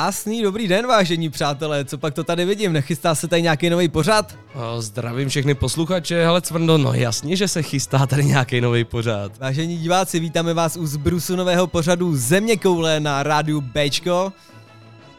[0.00, 3.88] Krásný dobrý den, vážení přátelé, co pak to tady vidím, nechystá se tady nějaký nový
[3.88, 4.38] pořad?
[4.54, 9.38] O, Zdravím všechny posluchače, hele Cvrndo, no jasně, že se chystá tady nějaký nový pořád.
[9.38, 14.32] Vážení diváci, vítáme vás u zbrusu nového pořadu Země koule na rádiu Bčko.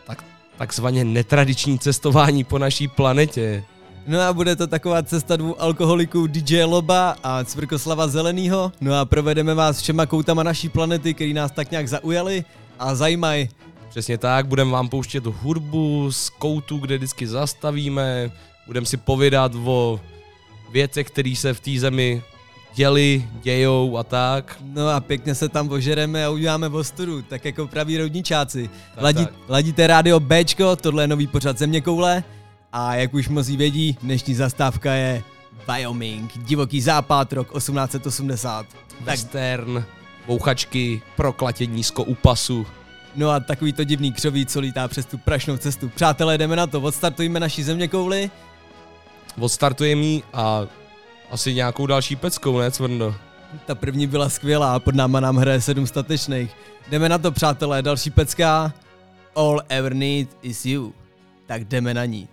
[0.07, 0.23] Tak,
[0.57, 3.63] takzvaně netradiční cestování po naší planetě.
[4.07, 8.71] No a bude to taková cesta dvou alkoholiků DJ Loba a Cvrkoslava Zelenýho.
[8.81, 12.45] No a provedeme vás všema koutama naší planety, který nás tak nějak zaujaly
[12.79, 13.49] a zajímají.
[13.91, 18.31] Přesně tak, budeme vám pouštět hudbu z koutů, kde vždycky zastavíme,
[18.67, 19.99] budeme si povídat o
[20.71, 22.21] věcech, které se v té zemi
[22.73, 24.57] děli, dějou a tak.
[24.63, 28.69] No a pěkně se tam ožereme a uděláme ostudu, tak jako praví rodničáci.
[28.95, 29.33] Tak, Ladí, tak.
[29.47, 32.23] ladíte rádio Bčko, tohle je nový pořad Země koule.
[32.73, 35.23] A jak už mnozí vědí, dnešní zastávka je
[35.67, 38.65] Wyoming, divoký západ, rok 1880.
[38.65, 39.85] Tak, Western,
[40.27, 42.67] bouchačky, proklatěnísko u pasu.
[43.15, 45.89] No a takový to divný křoví, co lítá přes tu prašnou cestu.
[45.89, 48.31] Přátelé, jdeme na to, odstartujeme naší země kouli.
[49.39, 50.67] Odstartujeme jí a
[51.31, 53.15] asi nějakou další peckou, ne Cvrndo?
[53.65, 56.51] Ta první byla skvělá, pod náma nám hraje sedm statečných.
[56.89, 58.73] Jdeme na to, přátelé, další pecka.
[59.35, 60.93] All ever need is you.
[61.45, 62.27] Tak jdeme na ní.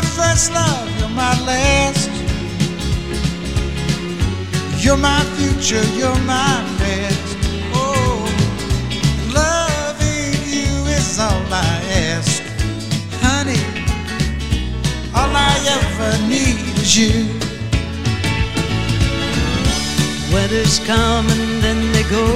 [0.00, 2.08] my first love, you're my last.
[4.82, 7.36] You're my future, you're my best.
[7.74, 8.24] Oh,
[9.34, 11.72] loving you is all I
[12.12, 12.42] ask,
[13.24, 13.62] honey.
[15.14, 17.26] All I ever need is you.
[20.32, 22.26] Weather's come and then they go,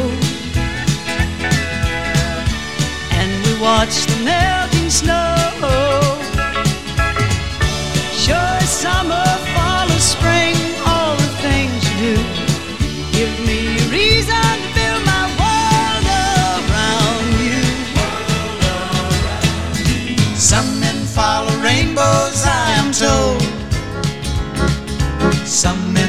[3.19, 6.03] and we watch the melting snow.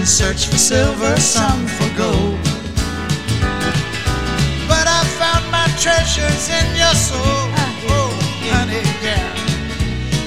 [0.06, 2.38] Search for silver, some for gold.
[4.70, 7.50] But I found my treasures in your soul.
[7.90, 8.14] Oh,
[8.54, 9.34] honey, yeah.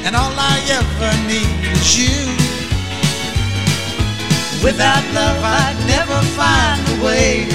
[0.05, 2.27] And all I ever need is you.
[4.65, 7.47] Without love, I'd never find a way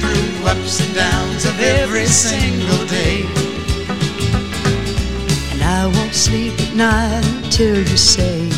[0.00, 3.22] through ups and downs of every single day.
[5.52, 8.50] And I won't sleep at night until you say,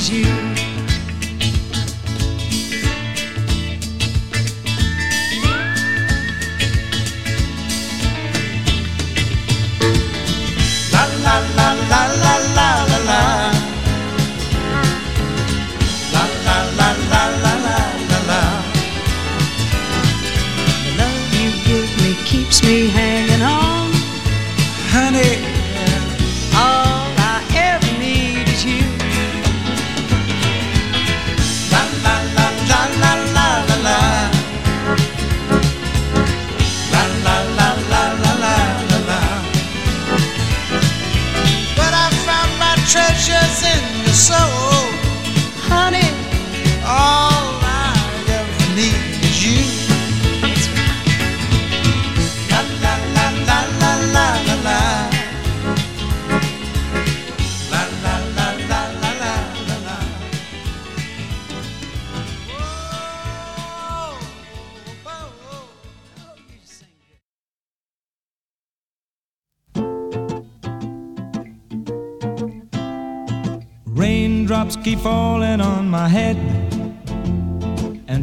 [0.00, 0.24] is you.
[10.92, 13.20] La la la la la la la la.
[16.14, 17.78] La la la la la la
[18.10, 18.42] la la.
[20.84, 23.29] The love you give me keeps me hanging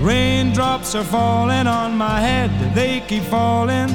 [0.00, 3.90] raindrops are falling on my head, they keep falling.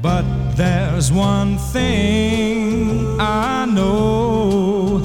[0.00, 0.24] But
[0.54, 4.98] there's one thing I know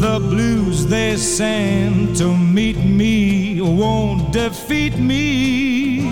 [0.00, 6.08] the blues they send to meet me won't defeat me.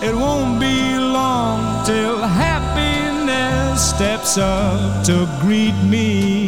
[0.00, 6.47] It won't be long till happiness steps up to greet me.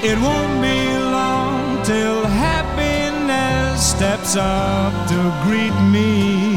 [0.00, 6.56] It won't be long till happiness steps up to greet me.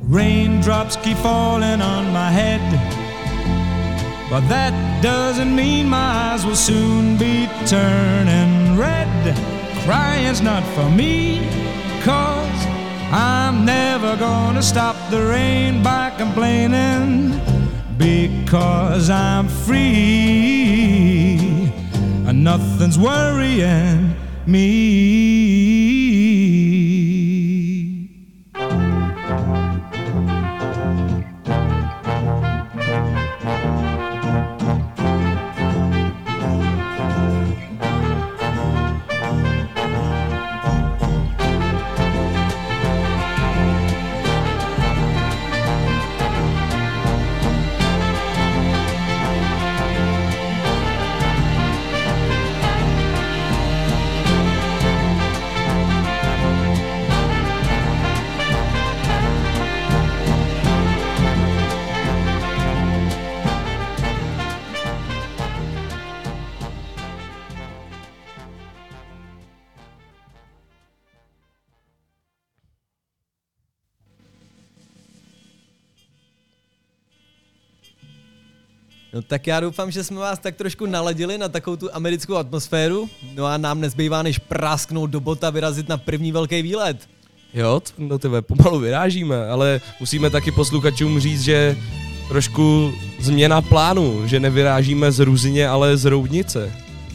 [0.00, 2.62] Raindrops keep falling on my head.
[4.30, 4.72] But that
[5.02, 9.36] doesn't mean my eyes will soon be turning red.
[9.84, 11.40] Crying's not for me,
[12.00, 12.66] cause
[13.12, 17.55] I'm never gonna stop the rain by complaining.
[17.98, 21.38] Because I'm free,
[22.26, 24.14] and nothing's worrying
[24.46, 25.75] me.
[79.28, 83.08] Tak já doufám, že jsme vás tak trošku naladili na takovou tu americkou atmosféru.
[83.34, 86.96] No a nám nezbývá než prásknout do bota vyrazit na první velký výlet.
[87.54, 91.76] Jo, do tebe pomalu vyrážíme, ale musíme taky posluchačům říct, že
[92.28, 96.72] trošku změna plánu, že nevyrážíme z Ruzině, ale z Roudnice.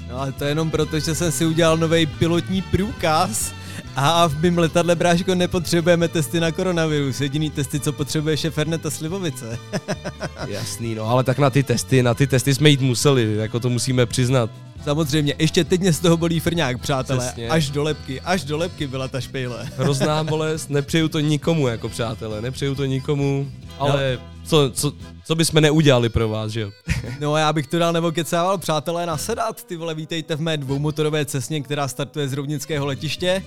[0.10, 3.54] No ale to jenom proto, že jsem si udělal nový pilotní průkaz
[3.96, 7.22] a v mým letadle bráško nepotřebujeme testy na koronavirus.
[7.22, 9.60] Jediný testy, co potřebuje, je Ferneta Slivovice.
[10.48, 13.70] Jasný, no ale tak na ty testy, na ty testy jsme jít museli, jako to
[13.70, 14.50] musíme přiznat.
[14.84, 17.26] Samozřejmě, ještě teď mě z toho bolí frňák, přátelé.
[17.26, 17.50] Přesně.
[17.50, 19.70] Až do lepky, až do lepky byla ta špejle.
[19.78, 24.94] Hrozná bolest, nepřeju to nikomu jako přátelé, nepřeju to nikomu, ale co, co,
[25.26, 26.72] co bychom neudělali pro vás, že jo?
[27.20, 29.64] No a já bych to dal nebo kecával, přátelé, nasedat.
[29.64, 33.44] Ty vole, vítejte v mé dvoumotorové cestně, která startuje z Rovnického letiště.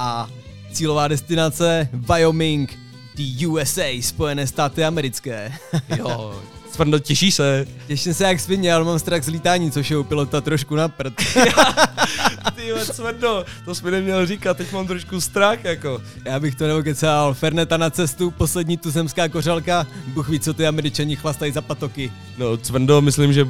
[0.00, 0.28] A
[0.72, 2.78] cílová destinace Wyoming,
[3.14, 5.52] the USA, Spojené státy americké.
[5.96, 6.34] Jo,
[6.72, 7.66] Svrndo, těší se.
[7.86, 10.88] Těším se jak svině, ale mám strach z lítání, což je u pilota trošku na
[10.88, 11.14] prd.
[12.54, 16.02] Ty jo, Svrndo, to jsi mi neměl říkat, teď mám trošku strach, jako.
[16.24, 17.34] Já bych to nebo kecal.
[17.34, 22.12] Ferneta na cestu, poslední tuzemská kořalka, Bůh ví, co ty američani chlastají za patoky.
[22.38, 23.48] No, Cvrndo, myslím, že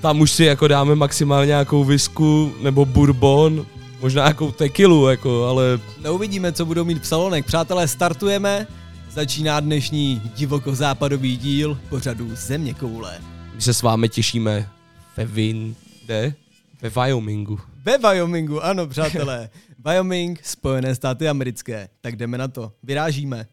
[0.00, 3.66] tam už si jako dáme maximálně nějakou visku nebo bourbon,
[4.00, 7.44] možná nějakou tekilu, jako, ale No uvidíme, co budou mít v salonech.
[7.44, 8.66] Přátelé, startujeme.
[9.10, 13.18] Začíná dnešní divokozápadový díl pořadu Země koule.
[13.54, 14.68] my se s vámi těšíme
[15.16, 15.74] ve Vin,
[16.04, 16.34] kde?
[16.82, 17.60] Ve Wyomingu.
[17.84, 19.50] Ve Wyomingu, ano přátelé.
[19.84, 21.88] Wyoming, Spojené státy americké.
[22.00, 22.72] Tak jdeme na to.
[22.82, 23.46] Vyrážíme.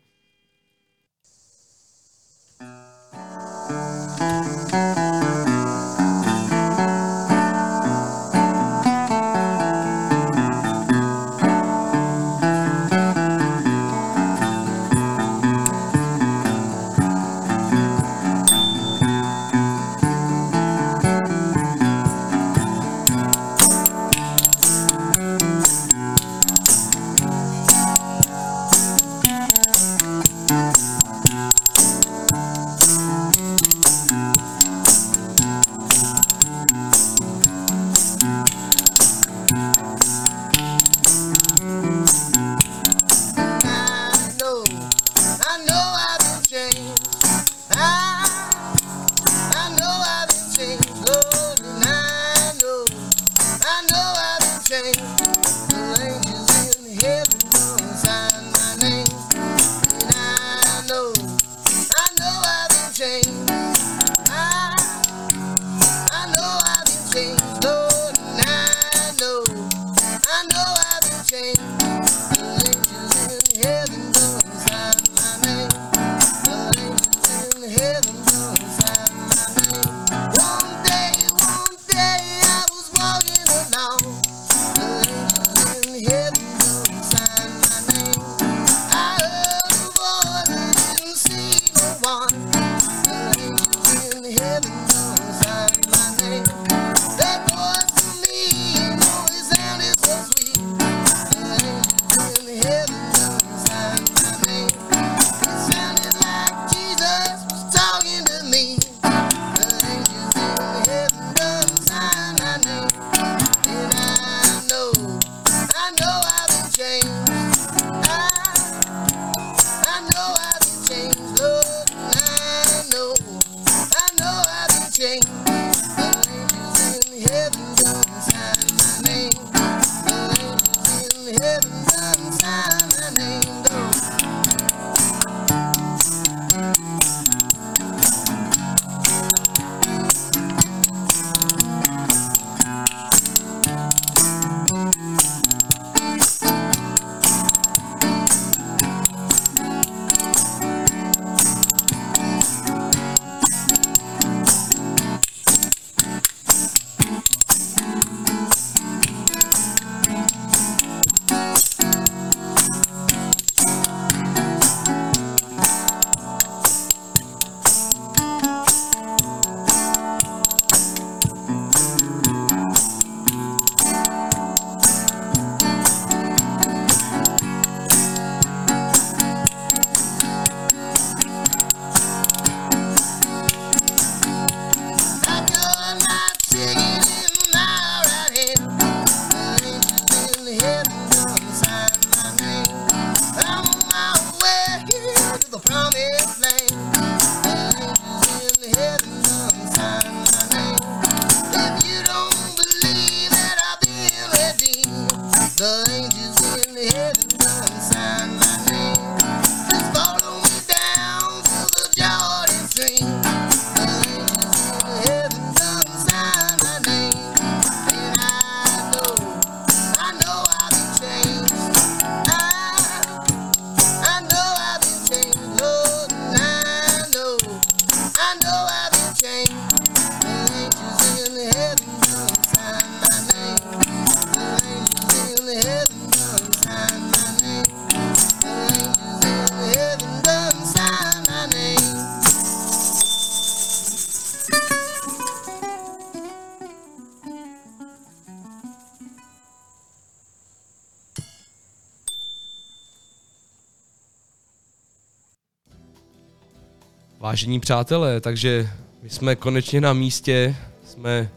[257.36, 258.70] Vážení přátelé, takže
[259.04, 261.30] my jsme konečně na místě, jsme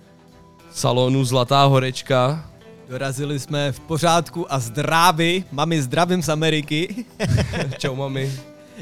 [0.71, 2.45] v salonu Zlatá horečka.
[2.89, 5.45] Dorazili jsme v pořádku a zdraví.
[5.53, 7.05] Mami, zdravím z Ameriky.
[7.79, 8.33] Čau mami.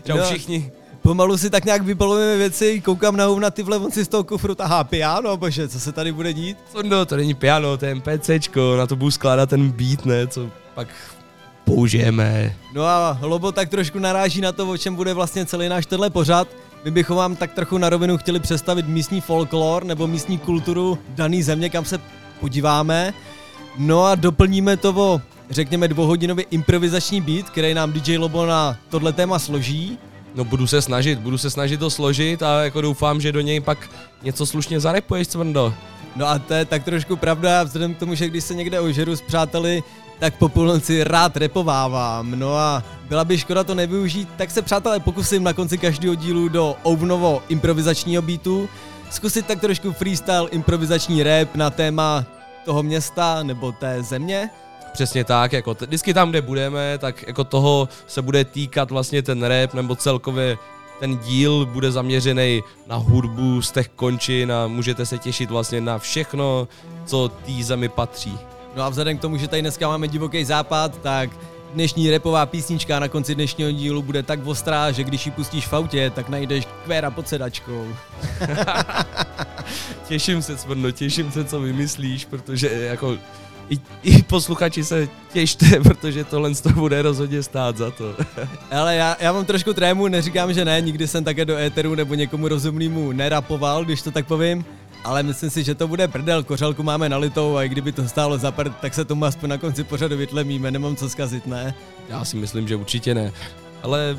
[0.06, 0.24] Čau No.
[0.24, 0.70] všichni.
[1.02, 4.54] Pomalu si tak nějak vybalujeme věci, koukám na na tyhle, on si z toho kufru
[4.54, 6.58] tahá piano, bože, co se tady bude dít?
[6.72, 10.50] Sondo, to není piano, to je MPCčko, na to budu skládat ten beat, ne, co
[10.74, 10.88] pak
[11.64, 12.56] použijeme.
[12.74, 16.10] No a Lobo tak trošku naráží na to, o čem bude vlastně celý náš tenhle
[16.10, 16.48] pořad.
[16.84, 21.42] My bychom vám tak trochu na rovinu chtěli představit místní folklor nebo místní kulturu dané
[21.42, 22.00] země, kam se
[22.40, 23.14] podíváme.
[23.78, 29.12] No a doplníme to o, řekněme, dvouhodinový improvizační beat, který nám DJ Lobo na tohle
[29.12, 29.98] téma složí.
[30.34, 33.60] No budu se snažit, budu se snažit to složit a jako doufám, že do něj
[33.60, 33.90] pak
[34.22, 35.74] něco slušně zarepuješ, Cvrndo.
[36.16, 39.16] No a to je tak trošku pravda, vzhledem k tomu, že když se někde ožeru
[39.16, 39.82] s přáteli,
[40.18, 42.30] tak po půlnoci rád repovávám.
[42.30, 46.48] No a byla by škoda to nevyužít, tak se přátelé pokusím na konci každého dílu
[46.48, 48.68] do Ovnovo improvizačního beatu
[49.10, 52.24] zkusit tak trošku freestyle improvizační rap na téma
[52.64, 54.50] toho města nebo té země.
[54.92, 59.22] Přesně tak, jako t- vždycky tam, kde budeme, tak jako toho se bude týkat vlastně
[59.22, 60.58] ten rap, nebo celkově
[61.00, 65.98] ten díl bude zaměřený na hudbu z těch končin a můžete se těšit vlastně na
[65.98, 66.68] všechno,
[67.06, 68.38] co té zemi patří.
[68.76, 71.30] No a vzhledem k tomu, že tady dneska máme divoký západ, tak
[71.74, 75.72] dnešní repová písnička na konci dnešního dílu bude tak ostrá, že když ji pustíš v
[75.72, 77.86] autě, tak najdeš kvéra pod sedačkou.
[80.08, 83.18] Těším se, Cvrno, těším se, co vymyslíš, protože jako
[83.70, 88.14] i, i posluchači se těšte, protože tohle z toho bude rozhodně stát za to.
[88.70, 92.14] Ale já, já mám trošku trému, neříkám, že ne, nikdy jsem také do éteru nebo
[92.14, 94.64] někomu rozumnému nerapoval, když to tak povím.
[95.04, 98.38] Ale myslím si, že to bude prdel, kořalku máme nalitou a i kdyby to stálo
[98.38, 101.74] za prd, tak se tomu aspoň na konci pořadu vytlemíme, nemám co zkazit, ne?
[102.08, 103.32] Já si myslím, že určitě ne.
[103.82, 104.16] Ale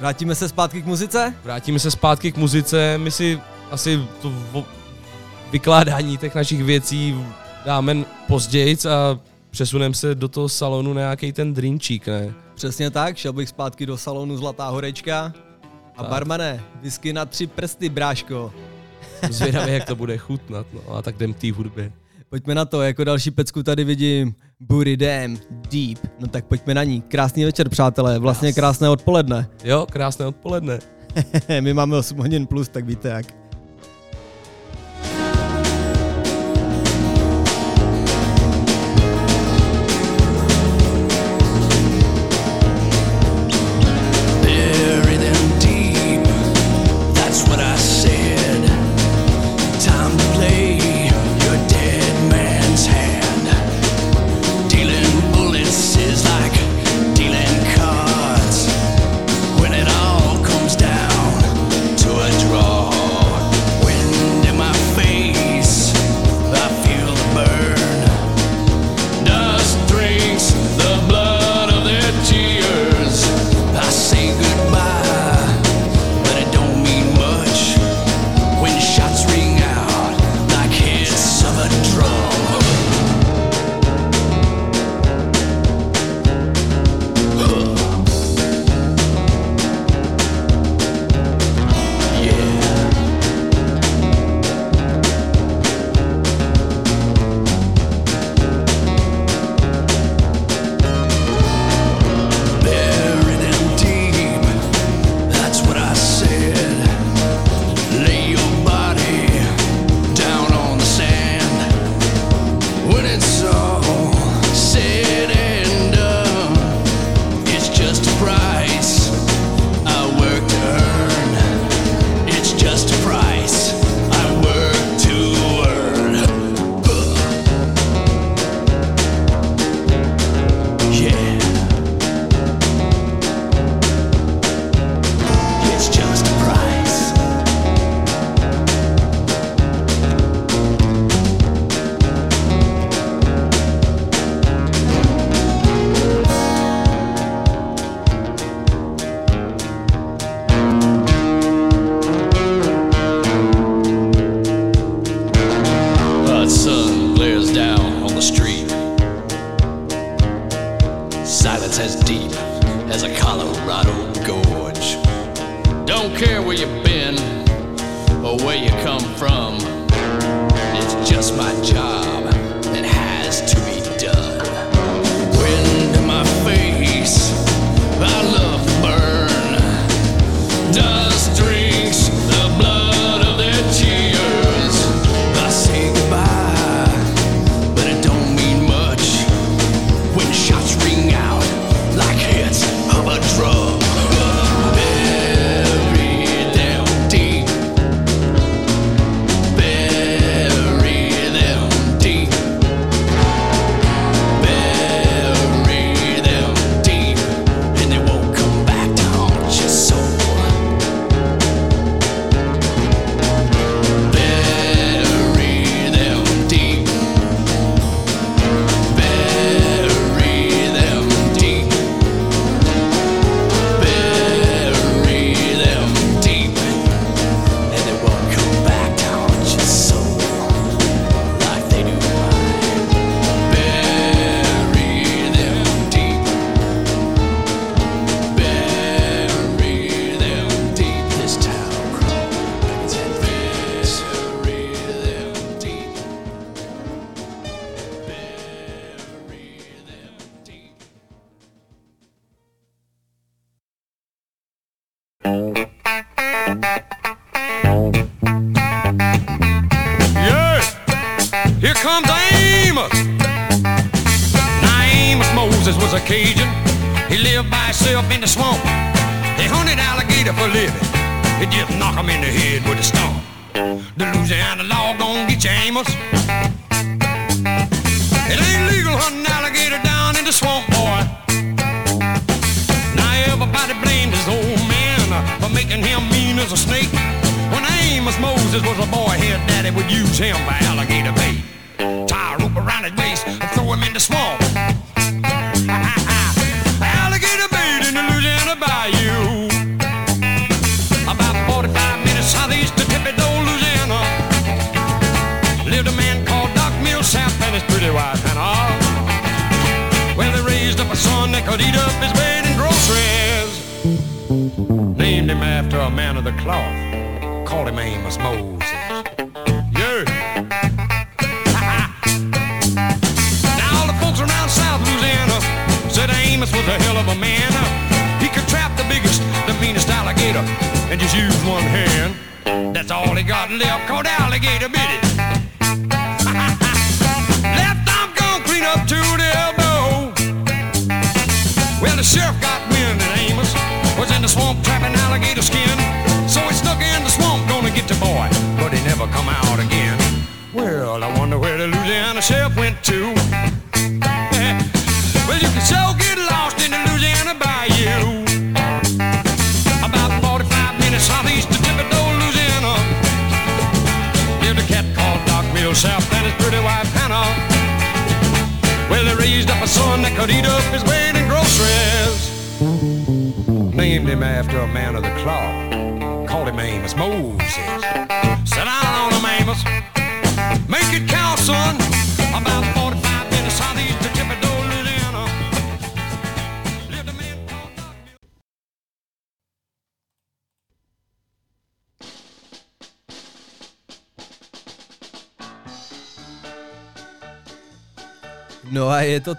[0.00, 1.34] Vrátíme se zpátky k muzice?
[1.44, 4.32] vrátíme se zpátky k muzice, my si asi to
[5.52, 7.24] vykládání těch našich věcí
[7.64, 9.18] dáme později a
[9.50, 12.32] přesuneme se do toho salonu na nějaký ten drinčík, ne?
[12.54, 15.32] Přesně tak, šel bych zpátky do salonu Zlatá horečka.
[15.96, 16.10] A Tak.
[16.10, 18.52] barmane, whisky na tři prsty, bráško.
[19.30, 21.92] Zvědavě, jak to bude chutnat, no a tak jdem k té hudbě.
[22.28, 25.98] Pojďme na to, jako další pecku tady vidím Booty Dam Deep.
[26.20, 27.00] No tak pojďme na ní.
[27.00, 29.48] Krásný večer, přátelé, vlastně krásné odpoledne.
[29.64, 30.78] Jo, krásné odpoledne.
[31.60, 33.39] My máme 8 hodin plus, tak víte jak.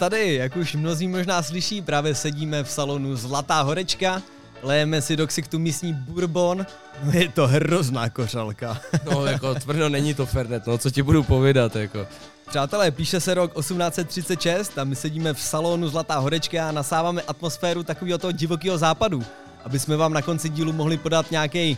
[0.01, 4.21] tady, jak už mnozí možná slyší, právě sedíme v salonu Zlatá horečka,
[4.63, 6.65] lejeme si do ksichtu místní bourbon,
[7.03, 8.81] no je to hrozná kořalka.
[9.11, 12.07] no jako tvrdo není to Fernet, no co ti budu povídat jako.
[12.49, 17.83] Přátelé, píše se rok 1836 a my sedíme v salonu Zlatá horečka a nasáváme atmosféru
[17.83, 19.23] takového toho divokého západu,
[19.65, 21.77] aby jsme vám na konci dílu mohli podat nějaký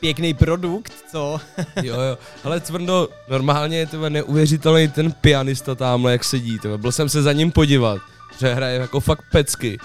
[0.00, 1.40] pěkný produkt, co?
[1.82, 2.18] jo, jo.
[2.44, 6.58] Ale Cvrndo, normálně je to neuvěřitelný ten pianista tamhle, jak sedí.
[6.58, 6.78] Tebe.
[6.78, 8.00] Byl jsem se za ním podívat,
[8.40, 9.78] že hraje jako fakt pecky.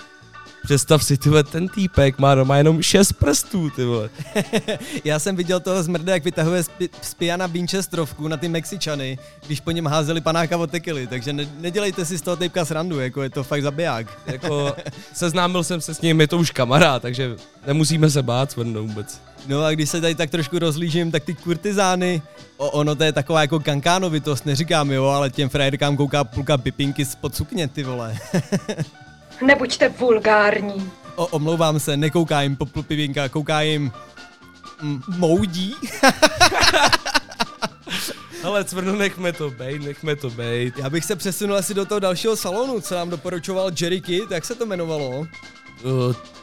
[0.66, 4.10] Představ si, ty ten týpek má doma jenom šest prstů, ty vole.
[5.04, 6.64] Já jsem viděl toho zmrde, jak vytahuje
[7.02, 11.48] z pijana Binchestrovku na ty Mexičany, když po něm házeli panáka od tekily, takže ne-
[11.60, 14.08] nedělejte si z toho typka srandu, jako je to fakt zabiják.
[14.28, 14.76] jako,
[15.14, 17.36] seznámil jsem se s ním, je to už kamarád, takže
[17.68, 19.22] nemusíme se bát, svrnou vůbec.
[19.48, 22.22] No a když se tady tak trošku rozlížím, tak ty kurtizány,
[22.58, 27.06] o, ono to je taková jako kankánovitost, neříkám jo, ale těm frajerkám kouká půlka pipinky
[27.06, 28.18] spod sukně, ty vole.
[29.42, 30.92] Nebuďte vulgární.
[31.16, 33.92] O, omlouvám se, nekouká jim popl pivinka, kouká jim
[34.82, 35.76] m- moudí.
[38.44, 40.78] Ale cvrnu, nechme to bejt, nechme to bejt.
[40.78, 44.46] Já bych se přesunul asi do toho dalšího salonu, co nám doporučoval Jerry Kid, jak
[44.46, 45.10] se to jmenovalo?
[45.20, 45.28] Uh,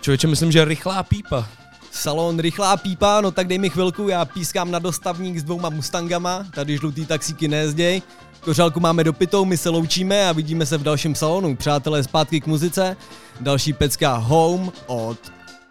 [0.00, 1.48] člověče, myslím, že rychlá pípa.
[1.90, 6.46] Salon rychlá pípa, no tak dej mi chvilku, já pískám na dostavník s dvouma Mustangama,
[6.54, 8.02] tady žlutý taxíky nejezděj.
[8.44, 11.56] Kořálku máme dopitou, my se loučíme a vidíme se v dalším salonu.
[11.56, 12.96] Přátelé, zpátky k muzice.
[13.40, 15.18] Další pecka Home od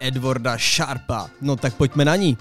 [0.00, 1.30] Edwarda Sharpa.
[1.40, 2.38] No tak pojďme na ní.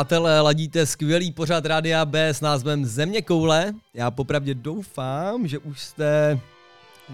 [0.00, 3.72] Přátelé, ladíte skvělý pořad Rádia B s názvem Země koule.
[3.94, 6.40] Já popravdě doufám, že už jste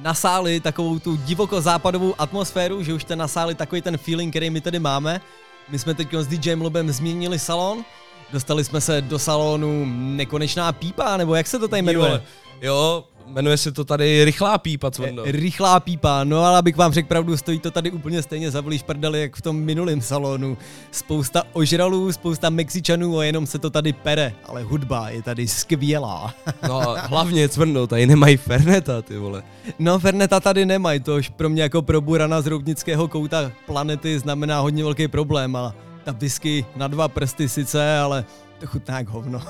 [0.02, 4.78] nasáli takovou tu divoko-západovou atmosféru, že už jste nasáli takový ten feeling, který my tady
[4.78, 5.20] máme.
[5.68, 7.84] My jsme teď s DJem Lobem změnili salon,
[8.32, 12.10] dostali jsme se do salonu Nekonečná pípa, nebo jak se to tady jmenuje?
[12.10, 12.20] Jo,
[12.60, 15.22] jo, jmenuje se to tady Rychlá pípa, Cvrndo.
[15.26, 18.82] Rychlá pípa, no ale abych vám řekl pravdu, stojí to tady úplně stejně za vlíž
[18.82, 20.58] prdeli, jak v tom minulém salonu.
[20.90, 26.34] Spousta ožralů, spousta Mexičanů a jenom se to tady pere, ale hudba je tady skvělá.
[26.68, 29.42] No a hlavně, Cvrndo, tady nemají Ferneta, ty vole.
[29.78, 34.18] No Ferneta tady nemají, to už pro mě jako pro burana z roubnického kouta planety
[34.18, 38.24] znamená hodně velký problém a ta whisky na dva prsty sice, ale
[38.58, 39.42] to chutná jak hovno.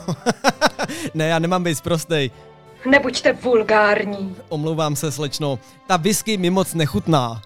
[1.15, 2.31] ne, já nemám být prostej.
[2.91, 4.37] Nebuďte vulgární.
[4.49, 5.59] Omlouvám se, slečno.
[5.87, 7.43] Ta whisky mi moc nechutná.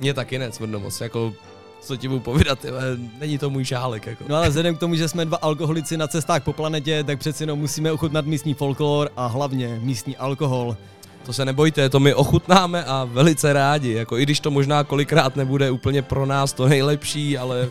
[0.00, 1.32] Mně taky ne, moc, jako,
[1.80, 2.82] co ti budu povídat, vole,
[3.20, 4.24] není to můj šálek, jako.
[4.28, 7.42] No ale vzhledem k tomu, že jsme dva alkoholici na cestách po planetě, tak přeci
[7.42, 10.76] jenom musíme ochutnat místní folklor a hlavně místní alkohol.
[11.26, 15.36] To se nebojte, to my ochutnáme a velice rádi, jako i když to možná kolikrát
[15.36, 17.70] nebude úplně pro nás to nejlepší, ale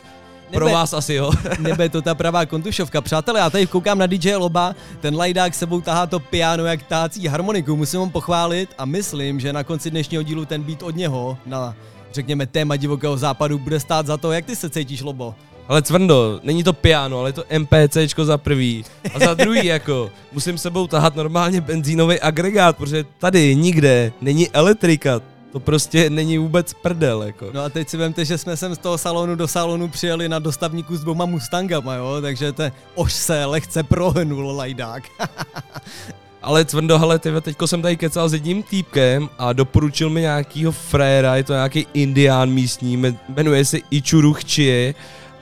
[0.51, 1.31] pro Nebe- vás asi jo.
[1.59, 3.01] Nebe to ta pravá kontušovka.
[3.01, 7.27] Přátelé, já tady koukám na DJ Loba, ten lajdák sebou tahá to piano jak tácí
[7.27, 11.37] harmoniku, musím ho pochválit a myslím, že na konci dnešního dílu ten beat od něho
[11.45, 11.75] na
[12.13, 15.35] řekněme téma divokého západu bude stát za to, jak ty se cítíš, Lobo.
[15.67, 18.85] Ale Cvrndo, není to piano, ale je to MPCčko za prvý.
[19.13, 25.21] A za druhý jako, musím sebou tahat normálně benzínový agregát, protože tady nikde není elektrika.
[25.51, 27.49] To prostě není vůbec prdel, jako.
[27.53, 30.39] No a teď si vemte, že jsme sem z toho salonu do salonu přijeli na
[30.39, 32.63] dostavníku s dvouma Mustangama, jo, takže to
[32.95, 35.03] ož se lehce prohnul lajdák.
[36.41, 40.71] Ale Cvrndo, hele, ty teďko jsem tady kecal s jedním týpkem a doporučil mi nějakýho
[40.71, 44.93] fréra, je to nějaký indián místní, me- jmenuje se Ichuru Chie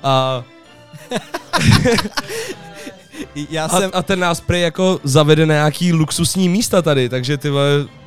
[0.04, 0.44] a,
[3.50, 7.38] Já a, jsem, a ten nás prý jako zavede na nějaký luxusní místa tady, takže
[7.38, 7.50] ty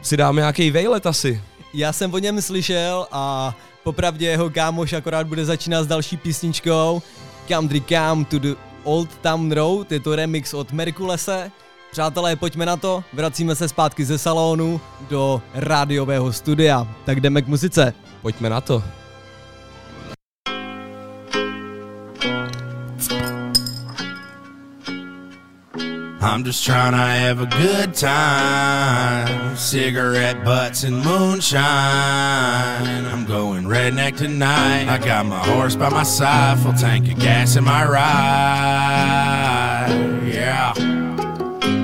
[0.03, 1.43] si dáme nějaký vejlet asi.
[1.75, 7.03] Já jsem o něm slyšel a popravdě jeho kámoš akorát bude začínat s další písničkou
[7.49, 8.55] Country Come to the
[8.85, 11.51] Old Town Road, je to remix od Merkulese.
[11.93, 16.89] Přátelé, pojďme na to, vracíme se zpátky ze salonu do rádiového studia.
[17.05, 17.95] Tak jdeme k muzice.
[18.23, 18.83] Pojďme na to.
[26.25, 29.57] I'm just trying to have a good time.
[29.57, 31.63] Cigarette butts and moonshine.
[31.65, 34.89] I'm going redneck tonight.
[34.89, 39.52] I got my horse by my side, full tank of gas in my ride.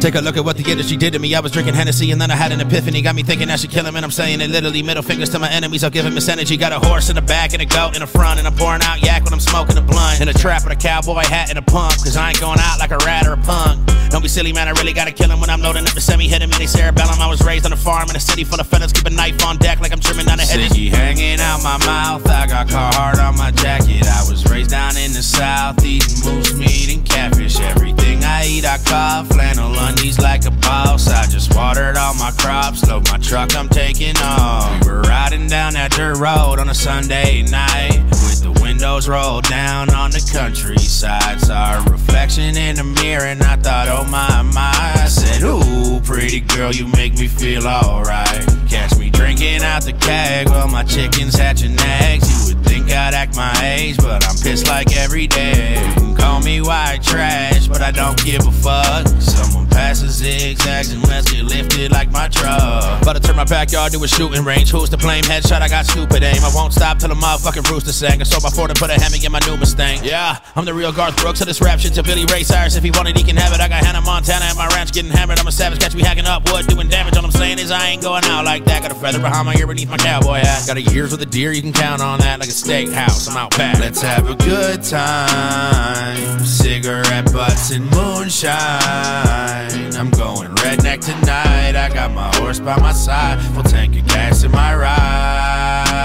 [0.00, 1.34] Take a look at what the industry did to me.
[1.34, 3.02] I was drinking Hennessy and then I had an epiphany.
[3.02, 4.80] Got me thinking I should kill him, and I'm saying it literally.
[4.82, 5.82] Middle fingers to my enemies.
[5.82, 6.56] I'll give him this energy.
[6.56, 8.80] Got a horse in the back and a goat in the front, and I'm pouring
[8.82, 10.20] out yak when I'm smoking a blunt.
[10.20, 12.78] In a trap with a cowboy hat and a pump, cause I ain't going out
[12.78, 13.84] like a rat or a punk.
[14.10, 14.68] Don't be silly, man.
[14.68, 16.28] I really gotta kill him when I'm loading up the semi.
[16.28, 17.20] Hit him in the cerebellum.
[17.20, 18.92] I was raised on a farm in a city full of fellas.
[18.92, 20.70] Keep a knife on deck like I'm trimming down a hedges.
[20.70, 22.26] Sticky hanging out my mouth.
[22.26, 24.06] I got Carhartt on my jacket.
[24.06, 27.60] I was raised down in the south, eating moose meat and catfish.
[27.60, 31.08] Everything I eat, I caught flannel undies like a boss.
[31.08, 32.86] I just watered all my crops.
[32.86, 34.84] Load my truck, I'm taking off.
[34.84, 39.44] We were riding down that dirt road on a Sunday night with the windows rolled
[39.44, 41.40] down on the countryside.
[41.40, 44.72] Saw a reflection in the mirror and I thought, oh my, my.
[44.96, 48.46] I said, ooh, pretty girl, you make me feel alright.
[48.68, 52.28] Catch me drinking out the keg while my chicken's hatching eggs.
[52.28, 55.76] You would think I'd act my age, but I'm pissed like every day.
[56.18, 59.06] Call me white trash, but I don't give a fuck.
[59.20, 63.00] Someone passes zigzags and let's get lifted like my truck.
[63.00, 64.70] About to turn my backyard to a shooting range.
[64.70, 65.22] Who's to blame?
[65.22, 66.42] Headshot, I got stupid aim.
[66.42, 68.20] I won't stop till the motherfucking rooster sang.
[68.20, 70.02] I sold my Ford and put a Hemi in my new Mustang.
[70.02, 72.74] Yeah, I'm the real Garth Brooks of this rap shit to Billy Ray Cyrus.
[72.74, 73.60] If he wanted, he can have it.
[73.60, 75.38] I got Hannah Montana at my ranch getting hammered.
[75.38, 77.16] I'm a savage, catch me hacking up wood, doing damage.
[77.16, 78.82] All I'm saying is I ain't going out like that.
[78.82, 80.66] Got a feather behind my ear beneath my cowboy hat.
[80.66, 83.30] Got a years with a deer, you can count on that like a steakhouse.
[83.30, 83.78] I'm out back.
[83.78, 86.44] Let's have a good time.
[86.44, 89.67] Cigarette butts and moonshine.
[89.70, 91.76] I'm going redneck tonight.
[91.76, 95.98] I got my horse by my side, full tank of gas in my ride.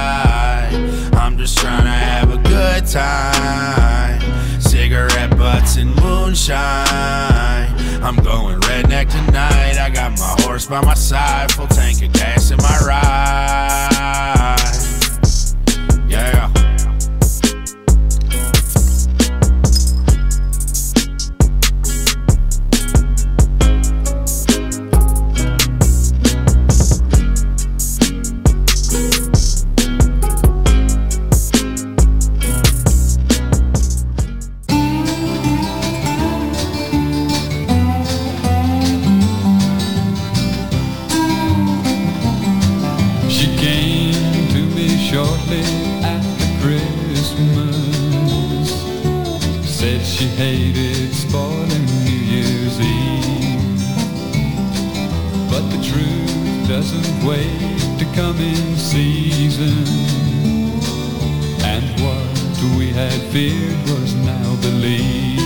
[1.14, 4.20] I'm just trying to have a good time.
[4.60, 6.58] Cigarette butts and moonshine.
[8.04, 9.78] I'm going redneck tonight.
[9.78, 14.60] I got my horse by my side, full tank of gas in my ride.
[16.10, 16.63] Yeah.
[50.44, 53.82] Hated spoiling New Year's Eve.
[55.50, 59.88] But the truth doesn't wait to come in season.
[61.64, 62.36] And what
[62.78, 65.40] we had feared was now believed.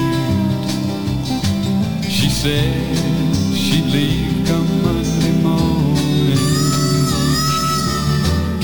[2.09, 2.73] She said
[3.55, 6.43] she'd leave come Monday morning.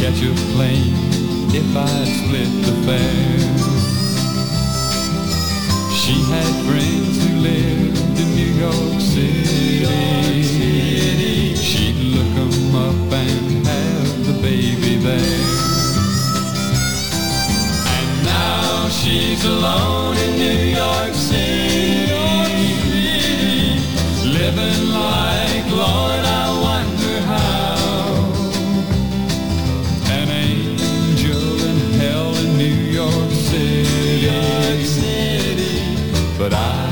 [0.02, 0.98] Catch a plane
[1.60, 3.33] if I'd split the fare.
[6.34, 9.96] Had friends who lived in New York City.
[11.68, 15.52] She'd look 'em up and have the baby there.
[17.98, 20.23] And now she's alone
[36.44, 36.83] But I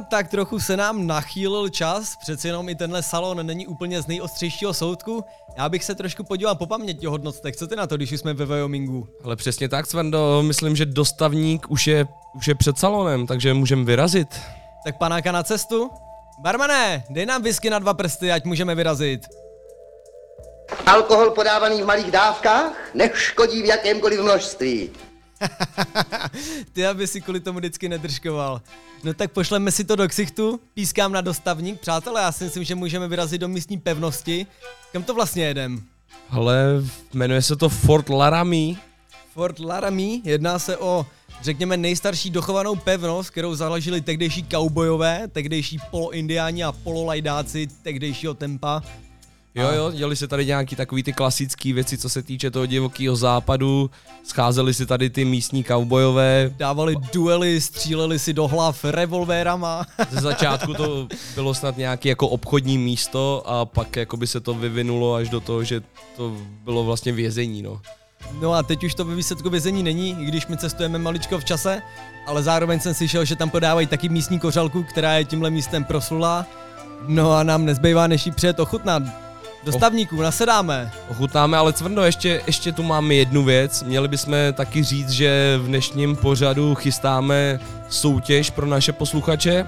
[0.00, 4.06] a tak trochu se nám nachýlil čas, přeci jenom i tenhle salon není úplně z
[4.06, 5.24] nejostřejšího soudku.
[5.56, 7.56] Já bych se trošku podíval po paměti o hodnotech.
[7.56, 9.08] Co ty na to, když jsme ve Wyomingu?
[9.24, 13.84] Ale přesně tak, Svendo, myslím, že dostavník už je, už je před salonem, takže můžeme
[13.84, 14.28] vyrazit.
[14.84, 15.90] Tak panáka na cestu?
[16.38, 19.26] Barmané, dej nám whisky na dva prsty, ať můžeme vyrazit.
[20.86, 24.90] Alkohol podávaný v malých dávkách neškodí v jakémkoliv množství.
[26.72, 28.62] Ty, aby si kvůli tomu vždycky nedržkoval.
[29.04, 31.80] No tak pošleme si to do ksichtu, pískám na dostavník.
[31.80, 34.46] Přátelé, já si myslím, že můžeme vyrazit do místní pevnosti.
[34.92, 35.82] Kam to vlastně jedem?
[36.30, 36.64] Ale
[37.14, 38.76] jmenuje se to Fort Laramie.
[39.32, 41.06] Fort Laramie jedná se o,
[41.42, 48.82] řekněme, nejstarší dochovanou pevnost, kterou založili tehdejší kaubojové, tehdejší poloindiáni a pololajdáci tehdejšího tempa.
[49.54, 53.16] Jo, jo, dělali se tady nějaký takový ty klasické věci, co se týče toho divokého
[53.16, 53.90] západu.
[54.24, 56.54] Scházeli si tady ty místní kaubojové.
[56.56, 59.86] Dávali duely, stříleli si do hlav revolvérama.
[60.10, 64.54] Ze začátku to bylo snad nějaké jako obchodní místo a pak jako by se to
[64.54, 65.82] vyvinulo až do toho, že
[66.16, 67.80] to bylo vlastně vězení, no.
[68.40, 71.44] No a teď už to ve výsledku vězení není, i když my cestujeme maličko v
[71.44, 71.82] čase,
[72.26, 76.46] ale zároveň jsem slyšel, že tam podávají taky místní kořalku, která je tímhle místem proslulá.
[77.06, 79.29] No a nám nezbývá, než ji přijet ochutnat.
[79.64, 80.92] Dostavníků, nasedáme.
[81.08, 83.82] Ochutnáme, ale Cvrndo, ještě, ještě tu máme jednu věc.
[83.82, 89.66] Měli bychom taky říct, že v dnešním pořadu chystáme soutěž pro naše posluchače.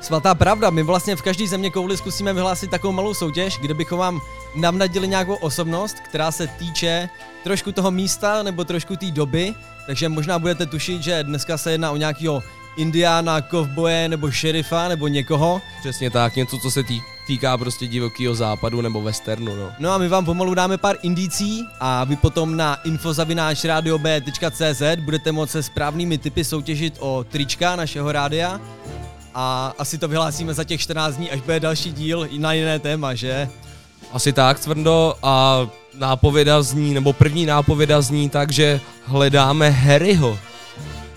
[0.00, 3.98] Svatá pravda, my vlastně v každé země kouli zkusíme vyhlásit takovou malou soutěž, kde bychom
[3.98, 4.20] vám
[4.56, 7.08] navnadili nějakou osobnost, která se týče
[7.44, 9.54] trošku toho místa nebo trošku té doby,
[9.86, 12.42] takže možná budete tušit, že dneska se jedná o nějakého
[12.76, 15.62] indiána, kovboje nebo šerifa nebo někoho.
[15.80, 19.72] Přesně tak, něco, co se tý, týká prostě divokého západu nebo westernu, no.
[19.78, 25.50] No a my vám pomalu dáme pár indicí a vy potom na infozavináčradiob.cz budete moct
[25.50, 28.60] se správnými typy soutěžit o trička našeho rádia
[29.34, 32.78] a asi to vyhlásíme za těch 14 dní, až bude další díl i na jiné
[32.78, 33.48] téma, že?
[34.12, 35.66] Asi tak, Cvrndo, a
[35.98, 40.38] nápověda zní, nebo první nápověda zní tak, že hledáme Harryho.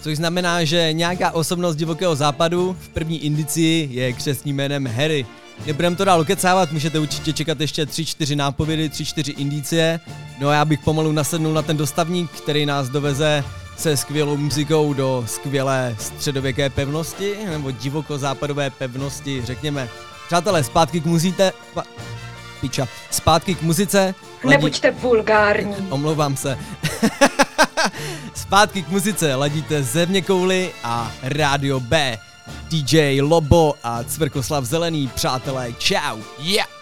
[0.01, 5.25] Což znamená, že nějaká osobnost divokého západu v první indici je křesním jménem Harry.
[5.65, 9.99] Nebudem to dál ukecávat, můžete určitě čekat ještě 3-4 nápovědy, 3-4 indicie.
[10.39, 13.43] No a já bych pomalu nasednul na ten dostavník, který nás doveze
[13.77, 19.89] se skvělou muzikou do skvělé středověké pevnosti, nebo divoko-západové pevnosti, řekněme.
[20.27, 21.53] Přátelé, zpátky k muzíte...
[21.73, 21.83] Pa,
[22.61, 22.87] piča.
[23.11, 24.15] Zpátky k muzice.
[24.43, 25.75] Ladí- Nebuďte vulgární.
[25.89, 26.57] Omlouvám se.
[28.33, 32.17] Zpátky k muzice ladíte Zevně Kouly a Rádio B.
[32.69, 36.17] DJ Lobo a Cvrkoslav Zelený, přátelé, čau.
[36.39, 36.76] Yeah.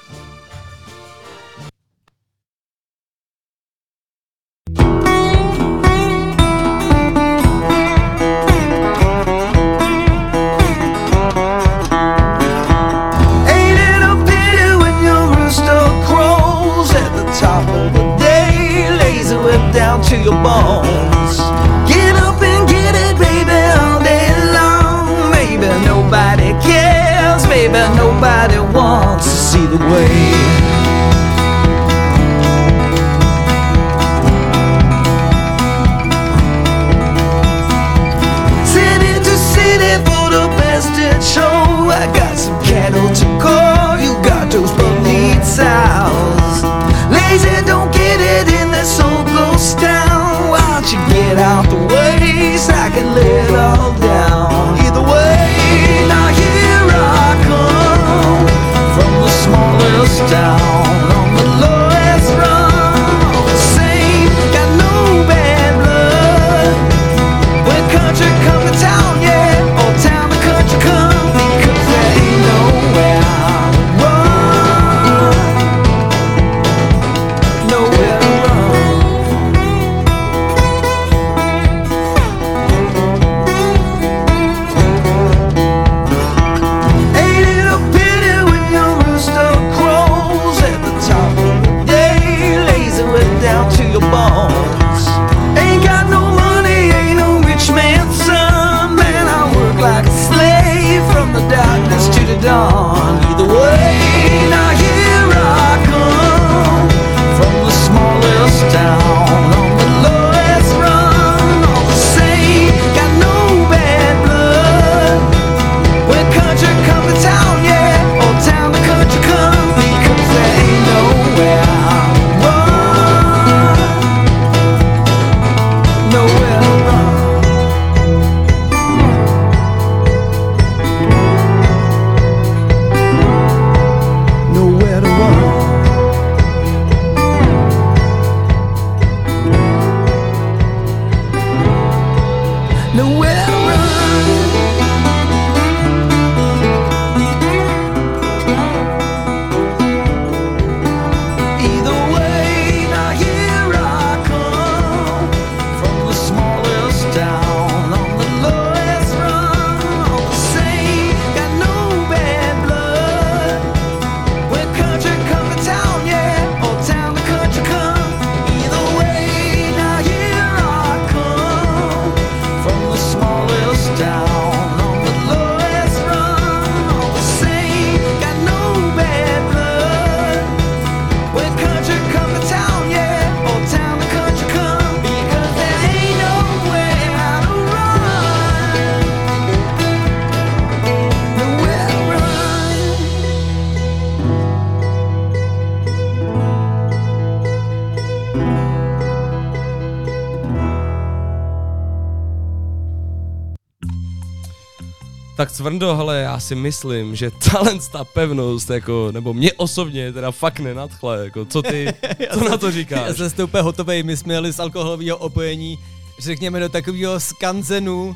[205.35, 210.31] Tak Cvrndo, hele, já si myslím, že talent ta pevnost, jako, nebo mě osobně teda
[210.31, 211.93] fakt nenadchle, jako, co ty,
[212.33, 213.17] co na to Já říkáš?
[213.17, 215.79] jsem s úplně hotovej, my jsme jeli z alkoholového opojení,
[216.19, 218.15] řekněme do takového skanzenu,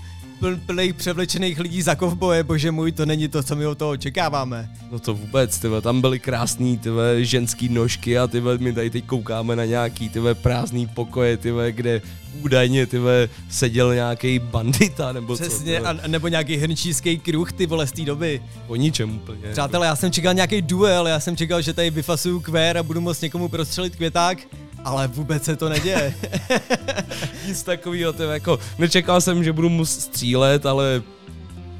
[0.65, 4.69] plných převlečených lidí za kovboje, bože můj, to není to, co my od toho očekáváme.
[4.91, 9.05] No to vůbec, tyve, tam byly krásný tyve, ženský nožky a tyve, my tady teď
[9.05, 12.01] koukáme na nějaký tyve, prázdný pokoje, tyve, kde
[12.41, 15.43] údajně tyve, seděl nějaký bandita nebo co.
[15.43, 15.89] Přesně, tyve.
[15.89, 18.41] a, nebo nějaký hrnčířský kruh, ty vole, z té doby.
[18.67, 19.51] O ničem úplně.
[19.51, 23.01] Přátelé, já jsem čekal nějaký duel, já jsem čekal, že tady vyfasuju kvér a budu
[23.01, 24.37] moct někomu prostřelit květák,
[24.86, 26.15] ale vůbec se to neděje.
[27.47, 31.01] Nic takového, tyve, jako, nečekal jsem, že budu mu střílet, ale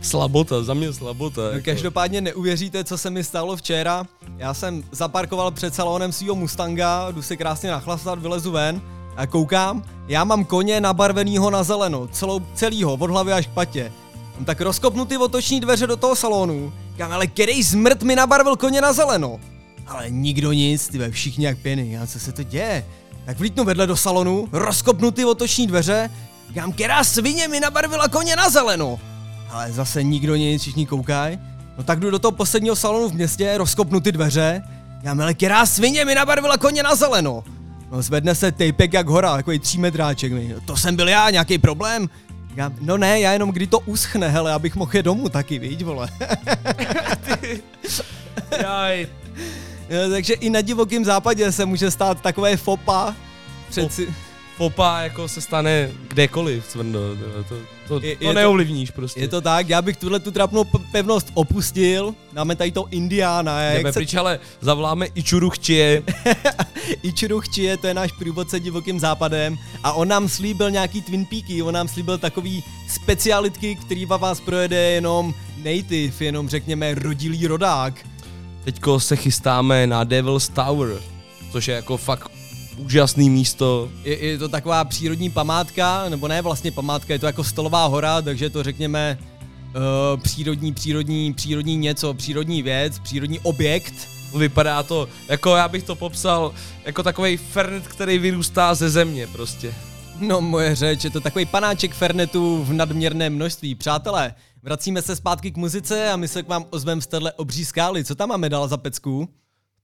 [0.02, 1.42] slabota, za mě slabota.
[1.42, 1.66] No, jako.
[1.66, 4.04] každopádně neuvěříte, co se mi stalo včera.
[4.38, 8.82] Já jsem zaparkoval před salonem svého Mustanga, jdu si krásně nachlastat, vylezu ven
[9.16, 13.92] a koukám, já mám koně nabarvenýho na zeleno, celou, celýho, od hlavy až k patě.
[14.40, 18.56] No tak rozkopnu ty otoční dveře do toho salonu, kam ale který zmrt mi nabarvil
[18.56, 19.40] koně na zeleno.
[19.90, 22.86] Ale nikdo nic, ty ve všichni jak pěny, já co se to děje?
[23.26, 26.10] Tak vlítnu vedle do salonu, rozkopnu ty otoční dveře,
[26.50, 29.00] Říkám, která svině mi nabarvila koně na zeleno.
[29.50, 31.40] Ale zase nikdo nic, všichni koukají.
[31.78, 34.62] No tak jdu do toho posledního salonu v městě, rozkopnu ty dveře.
[35.04, 37.44] Já ale která svině mi nabarvila koně na zeleno.
[37.92, 40.32] No zvedne se tejpek jak hora, takový třímetráček.
[40.32, 40.56] mi.
[40.66, 42.10] To jsem byl já, nějaký problém?
[42.50, 45.84] Říkám, no ne, já jenom kdy to uschne, hele, abych mohl je domů taky, víš,
[45.84, 46.10] vole.
[48.62, 49.08] Jaj.
[50.12, 53.16] Takže i na divokém západě se může stát takové fopa.
[53.70, 54.08] Přeci...
[54.58, 57.00] Popa jako se stane kdekoliv, Cvrndo.
[57.16, 57.56] To, to,
[58.00, 59.20] to, Je- to je to- neovlivníš prostě.
[59.20, 63.78] Je to tak, já bych tuhle tu trapnou pevnost opustil, máme tady to Indiána, jak
[63.78, 65.08] Jdeme se pryč, ale zavoláme.
[65.16, 66.04] Ichiro Chie,
[67.82, 71.88] to je náš průvodce divokým západem a on nám slíbil nějaký Twin Peaky, on nám
[71.88, 77.94] slíbil takový specialitky, který vás projede jenom native, jenom řekněme rodilý rodák.
[78.64, 81.02] Teďko se chystáme na Devil's Tower,
[81.52, 82.32] což je jako fakt
[82.78, 83.90] úžasný místo.
[84.04, 88.22] Je, je to taková přírodní památka, nebo ne vlastně památka, je to jako stolová hora,
[88.22, 93.94] takže to řekněme uh, přírodní, přírodní, přírodní něco, přírodní věc, přírodní objekt.
[94.38, 96.54] Vypadá to, jako já bych to popsal,
[96.86, 99.74] jako takový fernet, který vyrůstá ze země prostě.
[100.20, 103.76] No moje řeč, je to takový panáček fernetu v nadměrném množství.
[103.76, 104.34] Přátelé,
[104.64, 108.04] vracíme se zpátky k muzice a my se k vám ozvem z téhle obří skály.
[108.04, 109.30] Co tam máme dál za pecku?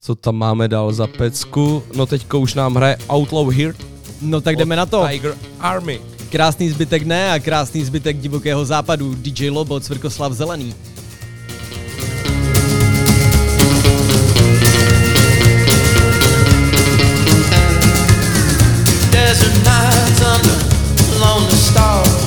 [0.01, 1.84] Co tam máme dál za pecku?
[1.95, 3.73] No teďko už nám hraje Outlaw Here.
[4.21, 5.07] No tak jdeme na to.
[5.07, 6.01] Tiger Army.
[6.30, 9.15] Krásný zbytek ne a krásný zbytek divokého západu.
[9.15, 10.76] DJ Lobo, Cvrkoslav Zelený.
[19.11, 20.57] Desert nights under
[21.19, 22.24] lonely stars.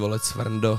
[0.00, 0.76] Vole, cvrndo.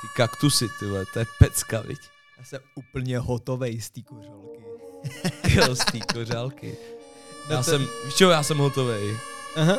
[0.00, 1.98] Ty kaktusy, ty vole, to je pecka, viď?
[2.38, 4.58] Já jsem úplně hotovej z té kořalky.
[5.54, 6.76] Jo, z té kořálky.
[7.48, 9.16] No Já to- jsem, víš čo, já jsem hotovej.
[9.56, 9.78] Aha.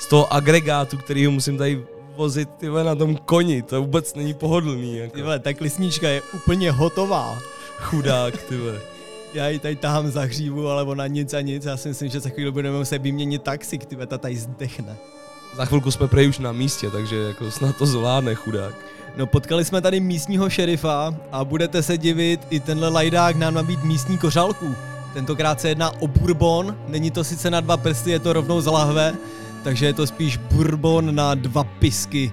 [0.00, 1.86] Z toho agregátu, který musím tady
[2.16, 5.14] vozit, ty vole, na tom koni, to vůbec není pohodlný, jako.
[5.16, 7.38] Ty vole, ta klisnička je úplně hotová.
[7.78, 8.80] Chudák, ty vole.
[9.34, 11.64] Já ji tady tahám za hřívu, ale ona nic a nic.
[11.64, 14.96] Já si myslím, že za chvíli budeme muset vyměnit taxik, ty vole, ta tady zdechne.
[15.56, 18.74] Za chvilku jsme prej už na místě, takže jako snad to zvládne, chudák.
[19.16, 23.84] No potkali jsme tady místního šerifa a budete se divit, i tenhle lajdák nám nabít
[23.84, 24.74] místní kořálku.
[25.12, 28.66] Tentokrát se jedná o bourbon, není to sice na dva prsty, je to rovnou z
[28.66, 29.14] lahve,
[29.64, 32.32] takže je to spíš bourbon na dva pisky.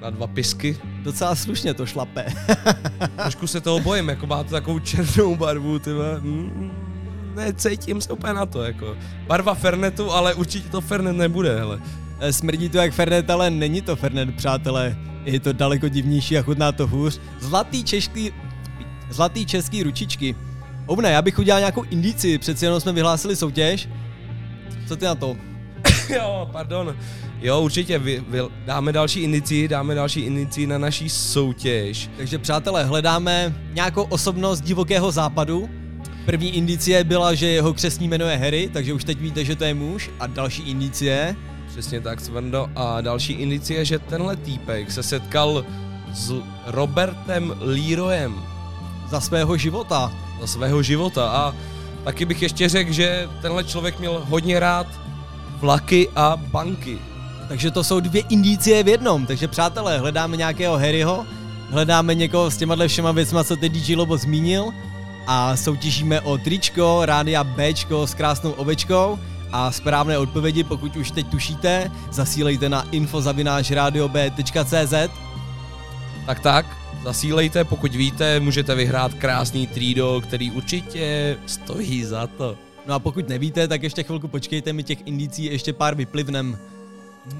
[0.00, 0.76] Na dva pisky.
[1.02, 2.26] Docela slušně to šlape.
[3.16, 5.90] Trošku se toho bojím, jako má to takovou černou barvu, ty.
[6.20, 6.72] Mm,
[7.34, 8.96] necítím se úplně na to, jako.
[9.26, 11.80] Barva Fernetu, ale určitě to Fernet nebude, hele.
[12.20, 14.96] Eh, Smrdí to jak Fernet, ale není to Fernet, přátelé.
[15.24, 17.20] Je to daleko divnější a chutná to hůř.
[17.40, 18.32] Zlatý český,
[19.10, 20.36] zlatý český ručičky.
[20.86, 23.88] Ovne, já bych udělal nějakou indici, přeci jenom jsme vyhlásili soutěž.
[24.88, 25.36] Co ty na to?
[26.14, 26.96] jo, pardon.
[27.40, 32.10] Jo, určitě, vy, vy, dáme další indici, dáme další indici na naší soutěž.
[32.16, 35.68] Takže přátelé, hledáme nějakou osobnost divokého západu.
[36.26, 39.64] První indicie byla, že jeho křesní jméno je Harry, takže už teď víte, že to
[39.64, 40.10] je muž.
[40.20, 41.36] A další indicie,
[41.74, 42.68] Přesně tak, Svrndo.
[42.76, 45.64] A další indicie je, že tenhle týpek se setkal
[46.12, 46.34] s
[46.66, 48.42] Robertem Leroyem
[49.10, 50.12] za svého života.
[50.40, 51.28] za svého života.
[51.28, 51.54] A
[52.04, 54.86] taky bych ještě řekl, že tenhle člověk měl hodně rád
[55.60, 56.98] vlaky a banky.
[57.48, 59.26] Takže to jsou dvě indicie v jednom.
[59.26, 61.26] Takže přátelé, hledáme nějakého Harryho,
[61.70, 64.70] hledáme někoho s těma všema věcma, co teď DJ Lobo zmínil
[65.26, 69.18] a soutěžíme o tričko, rádia Bčko s krásnou ovečkou
[69.56, 74.94] a správné odpovědi, pokud už teď tušíte, zasílejte na info.radiob.cz
[76.26, 76.66] Tak tak,
[77.04, 82.56] zasílejte, pokud víte, můžete vyhrát krásný trído, který určitě stojí za to.
[82.86, 86.58] No a pokud nevíte, tak ještě chvilku počkejte, my těch indicí ještě pár vyplivnem.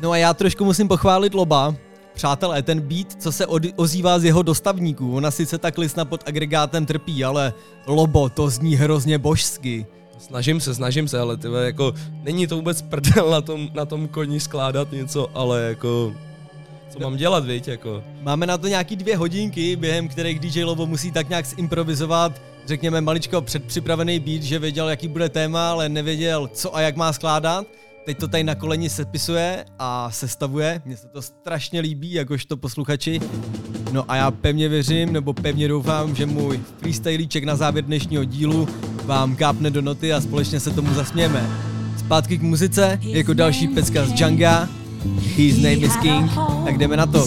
[0.00, 1.74] No a já trošku musím pochválit Loba.
[2.14, 6.28] Přátelé, ten beat, co se od, ozývá z jeho dostavníků, ona sice tak lisna pod
[6.28, 7.52] agregátem trpí, ale
[7.86, 9.86] Lobo, to zní hrozně božsky.
[10.18, 14.08] Snažím se, snažím se, ale tyhle, jako, není to vůbec prdel na tom, na tom
[14.08, 16.14] koni skládat něco, ale jako,
[16.90, 18.04] co mám dělat, viď, jako.
[18.22, 23.00] Máme na to nějaký dvě hodinky, během kterých DJ Lobo musí tak nějak zimprovizovat, řekněme
[23.00, 27.66] maličko předpřipravený beat, že věděl, jaký bude téma, ale nevěděl, co a jak má skládat.
[28.04, 30.82] Teď to tady na koleni sepisuje a sestavuje.
[30.84, 33.20] Mně se to strašně líbí, jakožto posluchači.
[33.92, 38.68] No a já pevně věřím, nebo pevně doufám, že můj freestylíček na závěr dnešního dílu
[39.04, 41.46] vám kápne do noty a společně se tomu zasmějeme.
[41.98, 44.68] Zpátky k muzice, jako další pecka z Djanga.
[45.20, 46.30] His name is King.
[46.64, 47.24] Tak jdeme na to.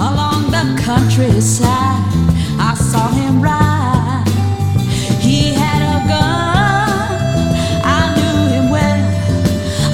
[0.00, 2.00] along the countryside.
[2.58, 4.24] I saw him ride.
[5.20, 7.44] He had a gun.
[7.84, 9.00] I knew him well.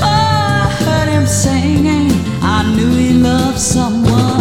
[0.03, 2.12] Oh, I heard him singing.
[2.42, 4.36] I knew he loved someone.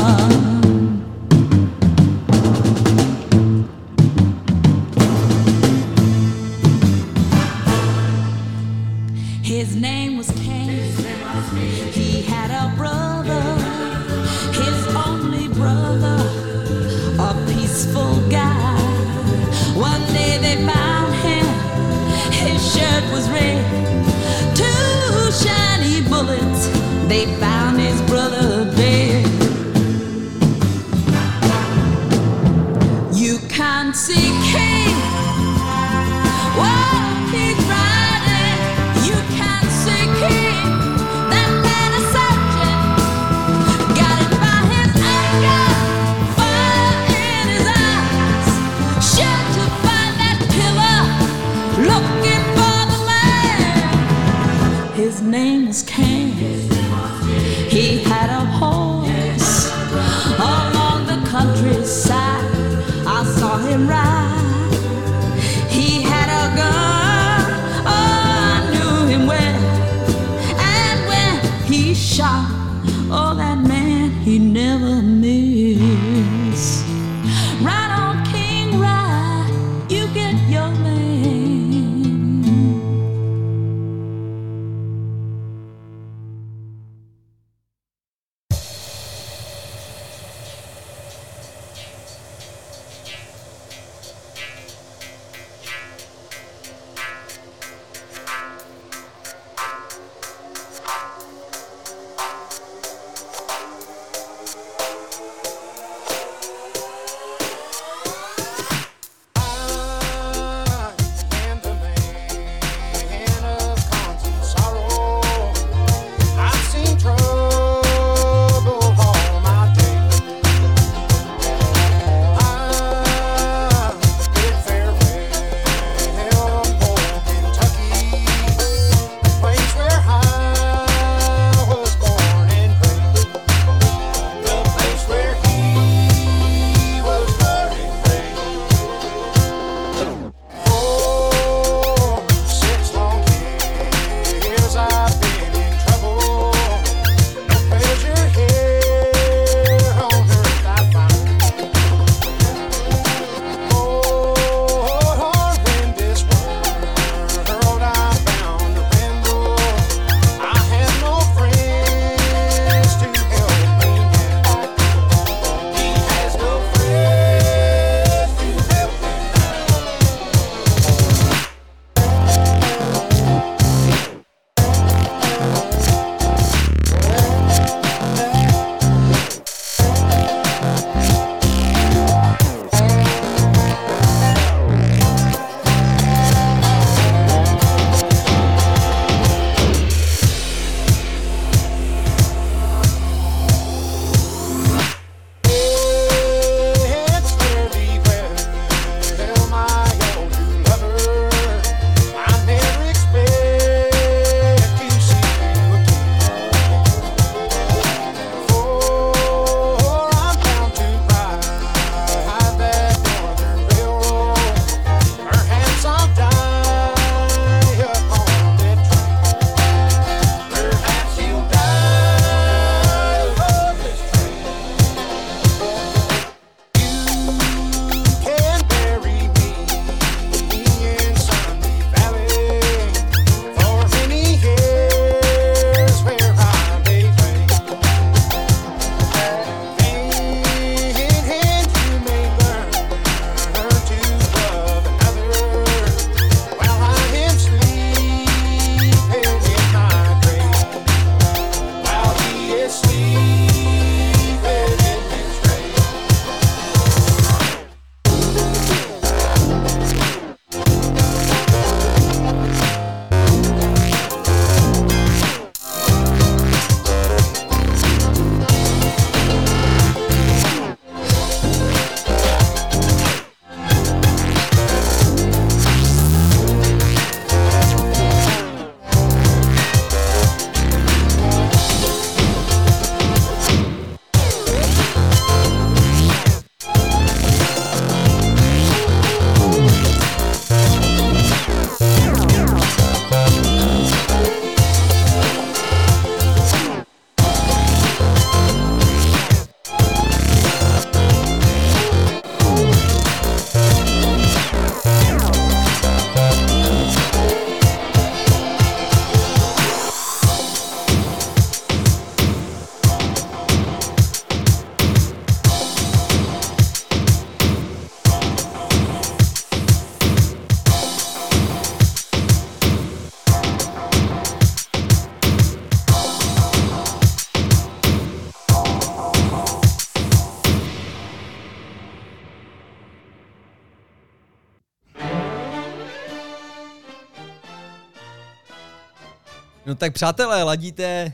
[339.76, 341.14] No tak přátelé, ladíte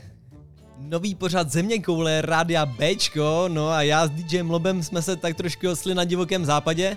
[0.78, 5.36] nový pořad Země koule Rádia Bčko, no a já s DJem Lobem jsme se tak
[5.36, 6.96] trošku osli na divokém západě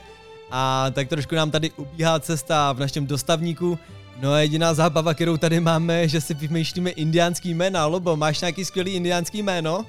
[0.52, 3.80] a tak trošku nám tady ubíhá cesta v našem dostavníku.
[4.22, 7.86] No a jediná zábava, kterou tady máme, že si vymýšlíme indiánský jména.
[7.86, 9.86] Lobo, máš nějaký skvělý indiánský jméno?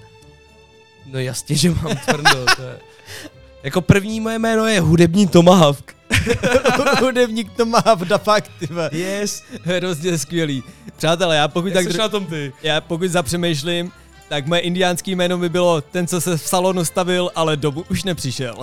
[1.07, 2.39] No jasně, že mám tvrdo.
[2.39, 2.79] Je...
[3.63, 5.96] Jako první moje jméno je hudební Tomahawk.
[7.01, 8.91] Hudebník to má v fakt, ty vole.
[8.93, 9.43] Yes.
[9.63, 10.63] Hrozně skvělý.
[10.97, 11.85] Přátelé, já pokud Jak tak...
[11.85, 12.53] seš dr- na tom ty?
[12.63, 13.93] Já pokud zapřemýšlím,
[14.29, 18.05] tak moje indiánský jméno by bylo ten, co se v salonu stavil, ale dobu už
[18.05, 18.55] nepřišel.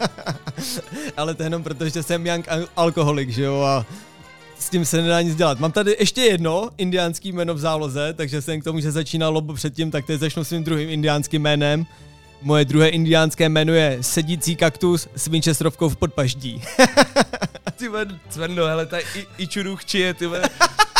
[1.16, 3.86] ale to jenom proto, že jsem young al- alkoholik, že jo, a
[4.58, 5.60] s tím se nedá nic dělat.
[5.60, 9.54] Mám tady ještě jedno indiánský jméno v záloze, takže jsem k tomu, že začínal lobo
[9.54, 11.86] předtím, tak teď začnu svým druhým indiánským jménem.
[12.42, 16.62] Moje druhé indiánské jméno je Sedící kaktus s Winchesterovkou v podpaždí.
[17.76, 20.26] Ty vole, Cverno, hele, tady i, i Čuruchčie, ty.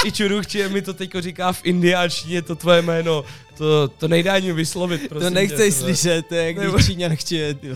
[0.04, 3.24] I Čuruchčie mi to teďko říká v indiáčtině, to tvoje jméno.
[3.56, 6.86] To, to nejde ani vyslovit, prosím to nechceš tě, slyšet, to je jak Nebo- když
[6.86, 7.68] Číňan chtěje, ty.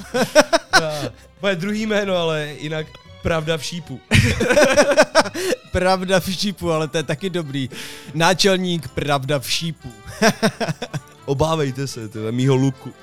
[1.42, 2.86] Moje druhý jméno, ale jinak
[3.22, 4.00] pravda v šípu.
[5.72, 7.70] Pravda v šípu, ale to je taky dobrý.
[8.14, 9.92] Náčelník Pravda v šípu.
[11.26, 12.92] Obávejte se, ty vole, mýho luku.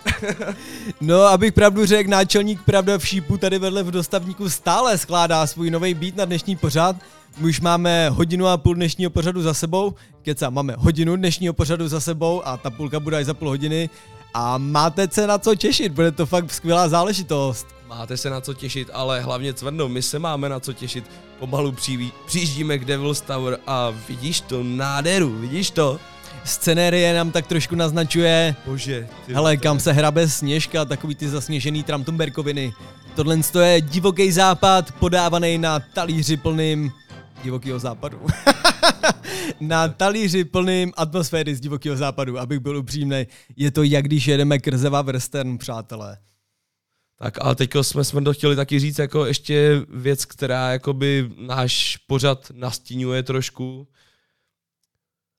[1.01, 5.71] No, abych pravdu řekl, náčelník Pravda v šípu tady vedle v dostavníku stále skládá svůj
[5.71, 6.95] nový beat na dnešní pořad.
[7.37, 9.93] My už máme hodinu a půl dnešního pořadu za sebou.
[10.21, 13.89] Keca, máme hodinu dnešního pořadu za sebou a ta půlka bude až za půl hodiny.
[14.33, 17.67] A máte se na co těšit, bude to fakt skvělá záležitost.
[17.87, 21.05] Máte se na co těšit, ale hlavně Cvrno, my se máme na co těšit.
[21.39, 21.75] Pomalu
[22.25, 25.99] přijíždíme k Devil's Tower a vidíš to, náderu, vidíš to?
[26.45, 29.07] Scenérie nám tak trošku naznačuje, Bože.
[29.25, 32.73] Ty hele, kam se hrabe sněžka, takový ty zasněžený Tramtumberkoviny.
[33.15, 36.91] Tohle to je divoký západ, podávaný na talíři plným
[37.43, 38.19] divokého západu.
[39.59, 43.27] na talíři plným atmosféry z divokého západu, abych byl upřímný.
[43.55, 46.17] Je to jak když jedeme krzeva western, přátelé.
[47.19, 52.51] Tak ale teďko jsme Smrdo chtěli taky říct jako ještě věc, která jakoby náš pořad
[52.53, 53.87] nastínuje trošku.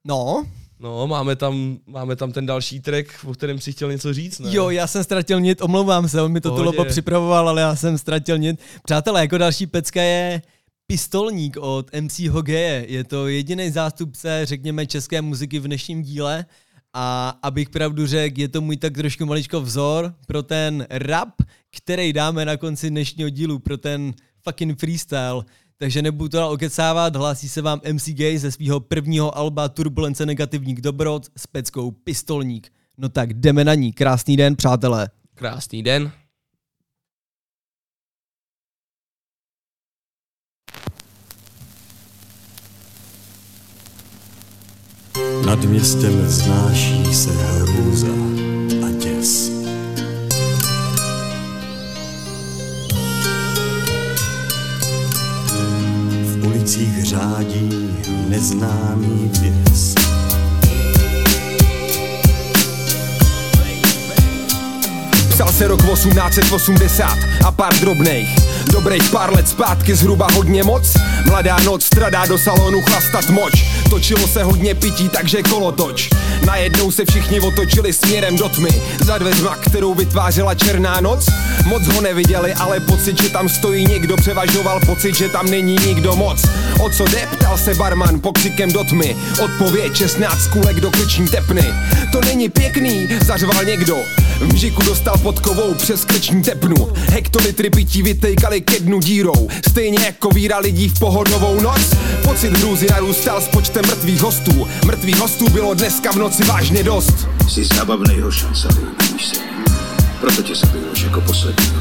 [0.04, 0.46] No,
[0.84, 4.50] No, máme tam, máme tam ten další track, o kterém si chtěl něco říct, ne?
[4.52, 7.76] jo, já jsem ztratil nit, omlouvám se, on mi to tu lobo připravoval, ale já
[7.76, 8.60] jsem ztratil nit.
[8.84, 10.42] Přátelé, jako další pecka je
[10.86, 12.86] Pistolník od MC Hogeje.
[12.88, 16.46] Je to jediný zástupce, řekněme, české muziky v dnešním díle.
[16.94, 21.34] A abych pravdu řekl, je to můj tak trošku maličko vzor pro ten rap,
[21.76, 25.44] který dáme na konci dnešního dílu, pro ten fucking freestyle.
[25.78, 30.26] Takže nebudu to dál okecávat, hlásí se vám MC Gay ze svého prvního alba Turbulence
[30.26, 32.72] negativník dobrot s peckou Pistolník.
[32.98, 33.92] No tak jdeme na ní.
[33.92, 35.08] Krásný den, přátelé.
[35.34, 36.12] Krásný den.
[45.46, 48.53] Nad městem vznáší se hrůza
[56.64, 57.96] ulicích řádí
[58.28, 60.03] neznámý věc.
[65.34, 68.28] Psal se rok 1880 a pár drobných.
[68.72, 70.94] Dobrých pár let zpátky zhruba hodně moc.
[71.26, 73.52] Mladá noc stradá do salonu chlastat moč.
[73.90, 76.10] Točilo se hodně pití, takže kolotoč.
[76.46, 78.82] Najednou se všichni otočili směrem do tmy.
[79.04, 81.26] Za dveřma, kterou vytvářela černá noc.
[81.66, 86.16] Moc ho neviděli, ale pocit, že tam stojí někdo Převažoval pocit, že tam není nikdo
[86.16, 86.44] moc.
[86.80, 89.16] O co jde, ptal se barman pokřikem do tmy.
[89.44, 91.74] Odpověď 16 kulek do krční tepny.
[92.12, 93.96] To není pěkný, zařval někdo
[94.44, 100.28] v mžiku dostal podkovou přes krční tepnu Hektolitry pití vytejkali ke dnu dírou Stejně jako
[100.28, 105.74] víra lidí v pohodovou noc Pocit hrůzy narůstal s počtem mrtvých hostů Mrtvých hostů bylo
[105.74, 108.68] dneska v noci vážně dost Jsi zábavnej hošanca,
[109.12, 109.36] víš se.
[110.20, 111.72] Proto tě zabiju už jako poslední.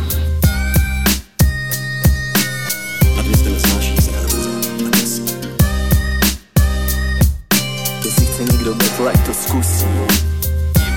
[8.06, 9.86] Jestli chce někdo battle, ať to zkusí.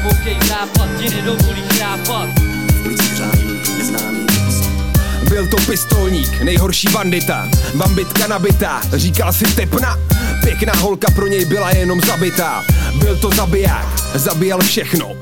[0.07, 2.11] Divoký západ ti nedovolí věc.
[5.28, 7.48] Byl to pistolník, nejhorší bandita.
[7.74, 9.98] Bambitka nabitá, říkal si tepna.
[10.44, 12.64] Pěkná holka pro něj byla jenom zabitá.
[12.98, 15.12] Byl to zabiják, zabíjel všechno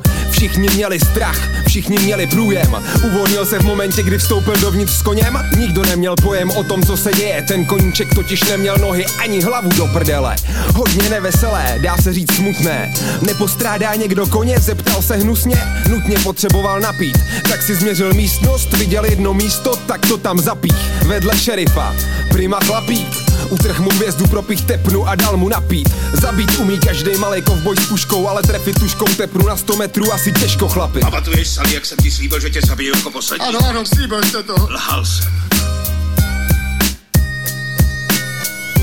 [0.44, 2.76] Všichni měli strach, všichni měli průjem.
[3.06, 5.38] Uvolnil se v momentě, kdy vstoupil dovnitř s koněm.
[5.58, 7.42] Nikdo neměl pojem o tom, co se děje.
[7.48, 10.36] Ten koníček totiž neměl nohy ani hlavu do prdele.
[10.74, 12.94] Hodně neveselé, dá se říct smutné.
[13.22, 15.56] Nepostrádá někdo koně, zeptal se hnusně.
[15.88, 17.18] Nutně potřeboval napít.
[17.48, 21.02] Tak si změřil místnost, viděl jedno místo, tak to tam zapích.
[21.06, 21.94] Vedle šerifa,
[22.30, 23.23] prima chlapík
[23.54, 25.88] Utrh mu hvězdu pro pich tepnu a dal mu napít.
[26.12, 30.32] Zabít umí každý malý kovboj s puškou, ale trefit tuškou tepnu na 100 metrů asi
[30.32, 31.00] těžko chlapi.
[31.00, 33.46] Pamatuješ, Sally, jak jsem ti slíbil, že tě zabiju jako poslední?
[33.46, 34.54] Ano, ano, slíbil jste to.
[34.70, 35.32] Lhal jsem.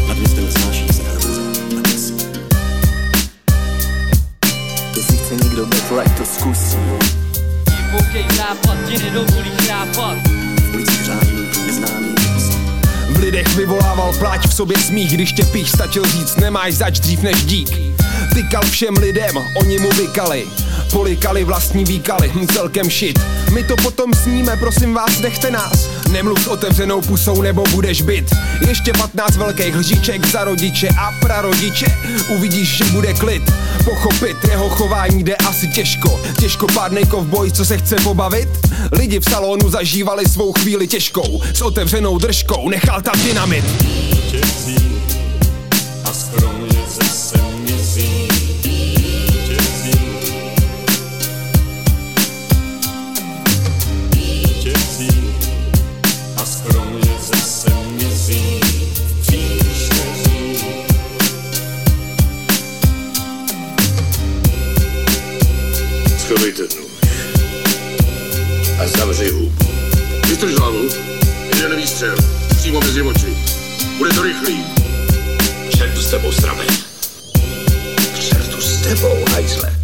[0.10, 1.42] A dnes ten snáší se hrůza
[1.78, 2.14] a děs.
[4.98, 6.78] Jestli chce někdo battle, ať to zkusí.
[7.92, 10.18] Koukej západ, tě nedovolí chápat
[10.72, 12.11] V ulicích řádí neznámý
[13.22, 17.46] lidech vyvolával pláč v sobě smích, když tě pích stačil říct, nemáš zač dřív než
[17.46, 18.01] dík.
[18.34, 20.48] Tykal všem lidem, oni mu vykali.
[20.92, 23.20] Polikali vlastní výkaly, celkem shit.
[23.54, 25.90] My to potom sníme, prosím vás, nechte nás.
[26.12, 28.36] Nemluv s otevřenou pusou, nebo budeš byt.
[28.68, 31.86] Ještě 15 velkých lžiček za rodiče a prarodiče.
[32.30, 33.44] Uvidíš, že bude klid.
[33.86, 36.22] Pochopit jeho chování jde asi těžko.
[36.40, 38.50] Těžko pádnej kovboj, co se chce pobavit.
[38.92, 41.42] Lidi v salonu zažívali svou chvíli těžkou.
[41.54, 43.66] S otevřenou držkou nechal tam dynamit.
[43.66, 45.02] Vítězí
[46.06, 46.81] a skromně
[66.32, 66.92] Schovejte nůž.
[68.80, 69.54] A zavři hubu.
[70.28, 70.90] Vystrž hlavu.
[71.56, 72.16] Jeden výstřel.
[72.58, 73.38] Přímo mezi oči.
[73.98, 74.64] Bude to rychlý.
[75.78, 76.91] Čertu s tebou, srabe.
[78.92, 79.08] K čertu
[79.48, 79.81] s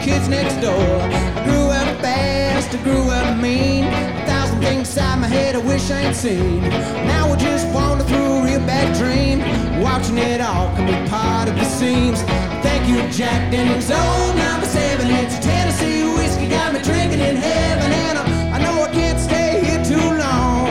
[0.00, 1.00] kids next door.
[1.36, 3.84] I grew up fast, I grew up mean.
[3.84, 6.62] A thousand things inside my head I wish I ain't seen.
[7.06, 9.38] Now I just wander through a real bad dream.
[9.82, 12.22] Watching it all come part of the seams.
[12.64, 13.90] Thank you, Jack Daniels.
[13.90, 16.48] Old number seven, it's Tennessee whiskey.
[16.48, 18.24] Got me drinking in heaven, and I,
[18.56, 20.68] I know I can't stay here too long.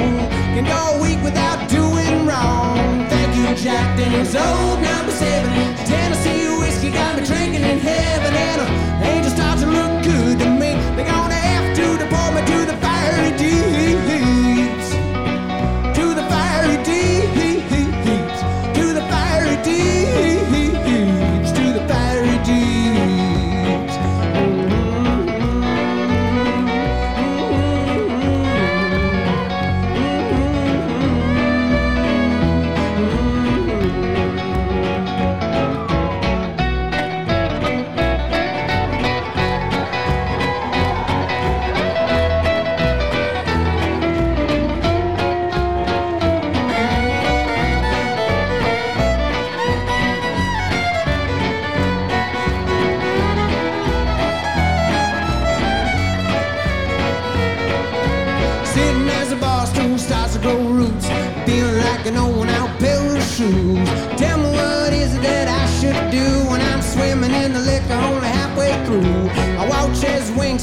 [0.55, 3.07] Can go a week without doing wrong.
[3.09, 4.35] Thank you, Jack Daniels.
[4.35, 5.51] Old number seven,
[5.85, 6.58] Tennessee.
[6.99, 10.71] Got me drinking in heaven, and uh, angels start to look good to me.
[10.95, 14.68] They're gonna have to deport me to the fiery deeps.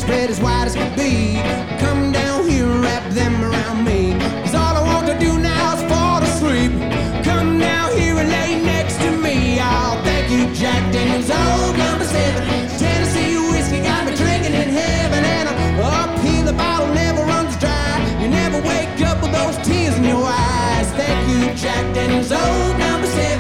[0.07, 1.35] Spread as wide as can be.
[1.85, 4.15] Come down here wrap them around me.
[4.45, 6.71] Cause all I want to do now is fall asleep.
[7.25, 9.59] Come down here and lay next to me.
[9.61, 11.29] Oh, thank you, Jack Daniels.
[11.29, 12.43] Old number seven.
[12.79, 15.23] Tennessee whiskey got me drinking in heaven.
[15.25, 15.49] And
[15.81, 17.95] up here the bottle never runs dry.
[18.21, 20.89] You never wake up with those tears in your eyes.
[21.01, 22.31] Thank you, Jack Daniels.
[22.31, 23.36] Old number seven.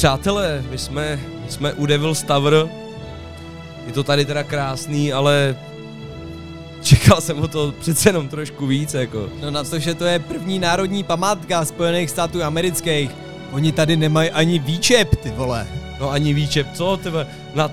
[0.00, 2.68] Přátelé, my jsme, my jsme u Devil's Tower.
[3.86, 5.56] Je to tady teda krásný, ale
[6.82, 9.28] čekal jsem o to přece jenom trošku víc, jako.
[9.42, 13.10] No na to, že to je první národní památka Spojených států amerických.
[13.52, 15.66] Oni tady nemají ani výčep, ty vole.
[16.00, 17.70] No ani výčep, co, tyve, na,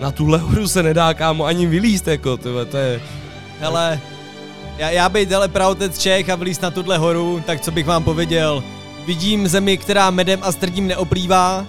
[0.00, 3.00] na tuhle horu se nedá, kámo, ani vylíst, jako, tyve, to je...
[3.60, 4.00] Hele,
[4.78, 8.04] já, já bejt ale pravotec Čech a vlíz na tuhle horu, tak co bych vám
[8.04, 8.62] pověděl.
[9.06, 11.66] Vidím zemi, která medem a strdím neoplývá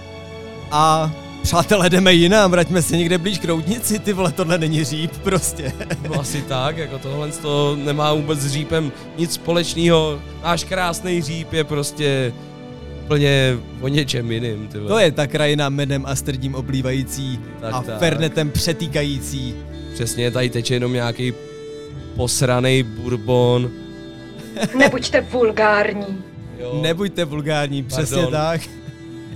[0.70, 1.12] a
[1.42, 5.72] přátelé jdeme jinam, vraťme se někde blíž k roudnici, ty vole, tohle není říp prostě.
[6.08, 10.18] No asi tak, jako tohle to nemá vůbec s řípem nic společného.
[10.42, 12.32] Náš krásný říp je prostě
[13.04, 14.88] úplně o něčem jiným, tyve.
[14.88, 17.98] To je ta krajina medem a strdím oblívající Tak, a tak.
[17.98, 19.54] fernetem přetýkající.
[19.94, 21.32] Přesně, tady teče jenom nějaký
[22.16, 23.70] posraný bourbon.
[24.78, 26.18] Nebuďte vulgární.
[26.58, 26.78] Jo.
[26.82, 28.32] Nebuďte vulgární, přesně Pardon.
[28.32, 28.60] tak.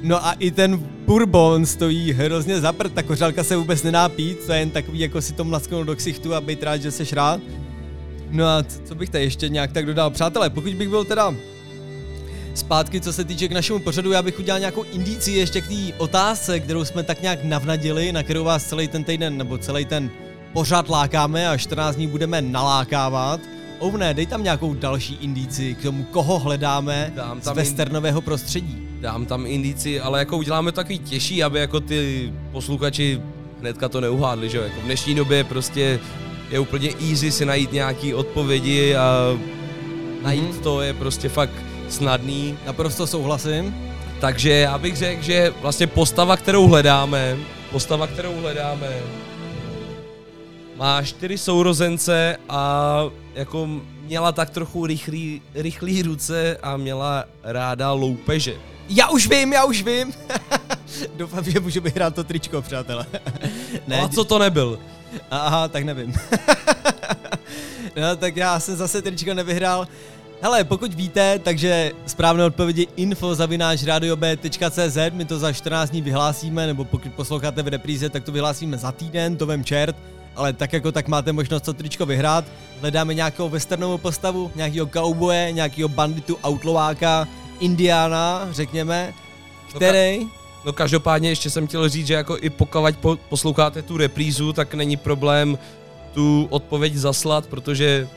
[0.03, 0.77] No a i ten
[1.07, 4.99] bourbon stojí hrozně za prd, ta kořálka se vůbec nedá pít, to je jen takový
[4.99, 7.41] jako si to mlasknout do ksichtu a být rád, že seš rád.
[8.31, 10.11] No a co bych tady ještě nějak tak dodal?
[10.11, 11.35] Přátelé, pokud bych byl teda
[12.55, 15.99] zpátky, co se týče k našemu pořadu, já bych udělal nějakou indici ještě k té
[15.99, 20.11] otázce, kterou jsme tak nějak navnadili, na kterou vás celý ten týden nebo celý ten
[20.53, 23.41] pořad lákáme a 14 dní budeme nalákávat.
[23.83, 28.79] Ovne, dej tam nějakou další indici k tomu, koho hledáme Dám z tam westernového prostředí.
[29.01, 33.21] Dám tam indici, ale jako uděláme to takový těžší, aby jako ty posluchači
[33.61, 34.63] hnedka to neuhádli, že jo?
[34.65, 36.01] Jako v dnešní době prostě
[36.51, 39.39] je úplně easy si najít nějaký odpovědi a
[40.23, 40.59] najít Mhm.
[40.63, 41.55] to je prostě fakt
[41.89, 42.59] snadný.
[42.67, 43.75] Naprosto souhlasím.
[44.21, 47.37] Takže já bych řekl, že vlastně postava, kterou hledáme,
[47.71, 48.89] postava, kterou hledáme,
[50.83, 53.05] má čtyři sourozence a
[53.35, 53.69] jako
[54.03, 58.55] měla tak trochu rychlý, rychlý ruce a měla ráda loupeže.
[58.89, 60.13] Já už vím, já už vím.
[61.17, 63.07] Doufám, že můžu vyhrát to tričko, přátelé.
[63.87, 64.79] Ne, a co to nebyl?
[65.31, 66.15] Aha, tak nevím.
[67.97, 69.89] no, tak já jsem zase tričko nevyhrál.
[70.41, 76.67] Hele, pokud víte, takže správné odpovědi info zavináč radiob.cz, my to za 14 dní vyhlásíme,
[76.67, 79.97] nebo pokud posloucháte v repríze, tak to vyhlásíme za týden, to vem čert,
[80.37, 82.45] ale tak jako tak máte možnost to tričko vyhrát.
[82.81, 87.29] Hledáme nějakou westernovou postavu, nějakého cowboye, nějakého banditu, outlaváka,
[87.61, 89.15] indiána, řekněme,
[89.75, 90.27] který...
[90.65, 94.75] No každopádně ještě jsem chtěl říct, že jako i pokud po, posloucháte tu reprízu, tak
[94.75, 95.59] není problém
[96.15, 98.09] tu odpověď zaslat, protože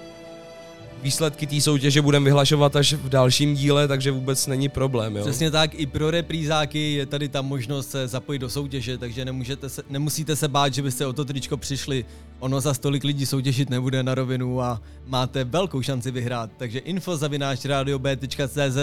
[1.06, 5.22] výsledky té soutěže budeme vyhlašovat až v dalším díle, takže vůbec není problém, jo.
[5.22, 9.69] Přesně tak, i pro reprízáky je tady ta možnost se zapojit do soutěže, takže nemůžete
[9.69, 12.06] se, nemusíte se bát, že byste o to tričko přišli.
[12.40, 16.49] Ono za stolik lidí soutěžit nebude na rovinu a máte velkou šanci vyhrát.
[16.57, 18.77] Takže info zavináč radiob.cz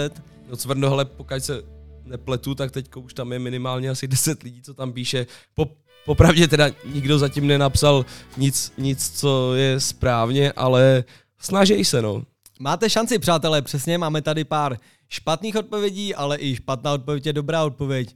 [0.49, 1.61] No Cvrno, hele, pokud se
[2.05, 5.25] nepletu, tak teď už tam je minimálně asi 10 lidí, co tam píše.
[5.53, 5.67] Po,
[6.05, 8.05] popravdě teda nikdo zatím nenapsal
[8.37, 11.03] nic, nic, co je správně, ale
[11.43, 12.23] snaží se, no.
[12.59, 14.77] Máte šanci, přátelé, přesně, máme tady pár
[15.09, 18.15] špatných odpovědí, ale i špatná odpověď je dobrá odpověď.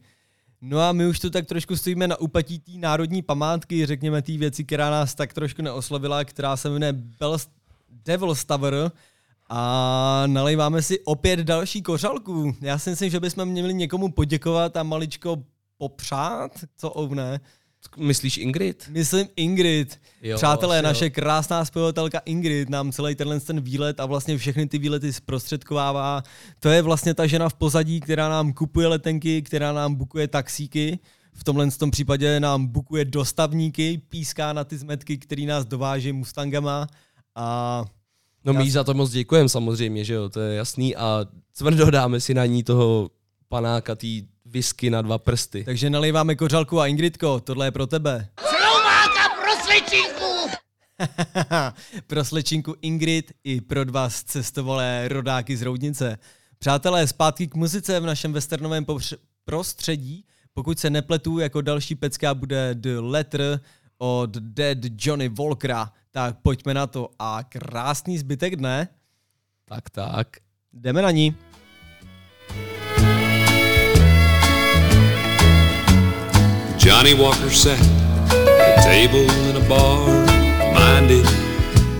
[0.62, 4.38] No a my už tu tak trošku stojíme na úpatí té národní památky, řekněme té
[4.38, 7.48] věci, která nás tak trošku neoslovila, která se jmenuje Bells,
[8.06, 8.92] Devil's Tower
[9.50, 12.56] a nalejváme si opět další kořalku.
[12.62, 15.44] Já si myslím, že bychom měli někomu poděkovat a maličko
[15.78, 17.40] popřát, co ovne.
[17.98, 18.90] Myslíš Ingrid?
[18.92, 20.00] Myslím Ingrid.
[20.22, 20.84] Jo, Přátelé, jo.
[20.84, 26.24] naše krásná zpěvatelka Ingrid nám celý tenhle ten výlet a vlastně všechny ty výlety zprostředkovává.
[26.60, 31.00] To je vlastně ta žena v pozadí, která nám kupuje letenky, která nám bukuje taxíky.
[31.34, 36.88] V tomhle tom případě nám bukuje dostavníky, píská na ty zmetky, který nás dováží Mustangama
[37.36, 37.86] a
[38.46, 41.26] No my za to moc děkujeme samozřejmě, že jo, to je jasný a
[41.58, 43.10] tvrdo dáme si na ní toho
[43.50, 45.64] panáka, tý whisky na dva prsty.
[45.64, 48.30] takže nalejváme kořalku a Ingridko, tohle je pro tebe.
[48.40, 50.58] Slováka pro slečinku!
[52.08, 56.18] pro slečinku Ingrid i pro dva cestovalé rodáky z Roudnice.
[56.60, 60.26] Přátelé, zpátky k muzice v našem westernovém povř- prostředí.
[60.54, 63.60] Pokud se nepletu, jako další pecka bude The Letter
[63.98, 65.92] od Dead Johnny Walkera.
[66.12, 68.88] Tak pojďme na to a krásný zbytek dne.
[69.66, 70.28] Tak, tak.
[70.74, 71.36] Jdeme na ní.
[76.88, 77.78] Johnny Walker sat
[78.32, 80.08] at a table in a bar,
[80.74, 81.26] minding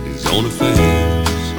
[0.06, 1.52] his own affairs,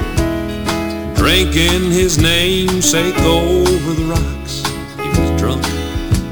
[1.16, 4.64] drinking his namesake over the rocks.
[4.96, 5.62] He was drunk,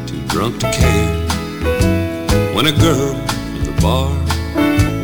[0.09, 2.53] too drunk to care.
[2.53, 4.11] When a girl at the bar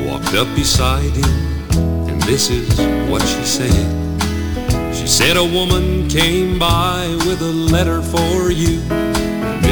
[0.04, 2.76] walked up beside him, and this is
[3.08, 4.92] what she said.
[4.92, 8.82] She said a woman came by with a letter for you.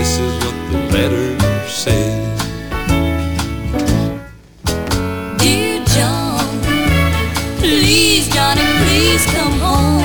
[0.02, 2.38] This is what the letter says.
[5.38, 6.58] Dear John,
[7.58, 10.02] please, Johnny, please come home.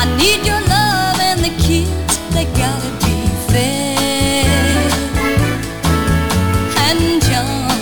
[0.00, 3.16] I need your love and the kids, they gotta be
[3.50, 4.92] fed.
[6.86, 7.74] And John,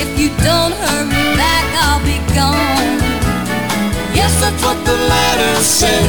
[0.00, 3.04] if you don't hurry back, I'll be gone.
[4.16, 6.08] Yes, that's what the letter said.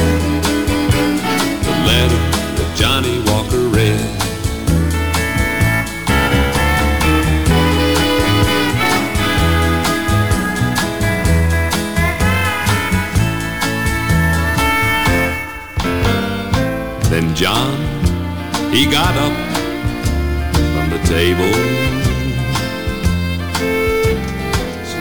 [1.66, 2.27] The letter
[2.78, 3.98] Johnny Walker read.
[17.10, 17.74] Then John,
[18.70, 19.32] he got up
[20.52, 21.52] from the table.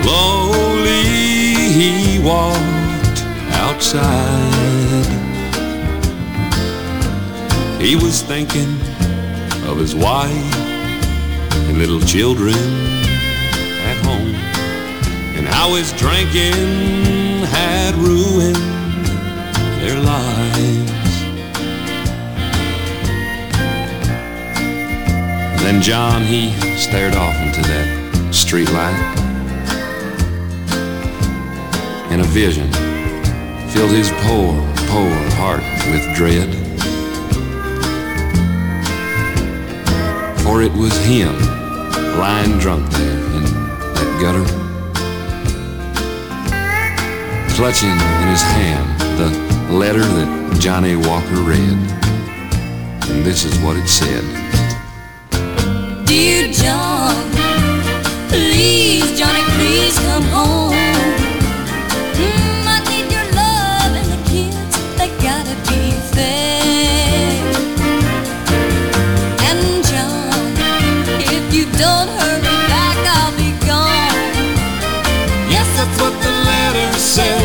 [0.01, 1.03] Slowly
[1.77, 3.21] he walked
[3.51, 5.16] outside.
[7.87, 8.67] He was thinking
[9.65, 10.29] of his wife
[11.53, 14.35] and little children at home
[15.37, 18.57] and how his drinking had ruined
[19.79, 20.91] their lives.
[25.63, 29.17] Then John, he stared off into that street light,
[32.11, 32.69] and a vision
[33.69, 34.51] filled his poor,
[34.89, 35.09] poor
[35.39, 36.66] heart with dread.
[40.47, 41.35] For it was him
[42.17, 44.45] lying drunk there in that gutter,
[47.53, 48.87] clutching in his hand
[49.19, 51.77] the letter that Johnny Walker read.
[53.09, 54.23] And this is what it said.
[56.05, 57.13] Dear John,
[58.29, 60.96] please, Johnny, please come home.
[77.17, 77.41] Said.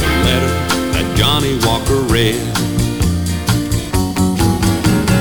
[0.00, 0.54] The letter
[0.94, 2.42] that Johnny Walker read.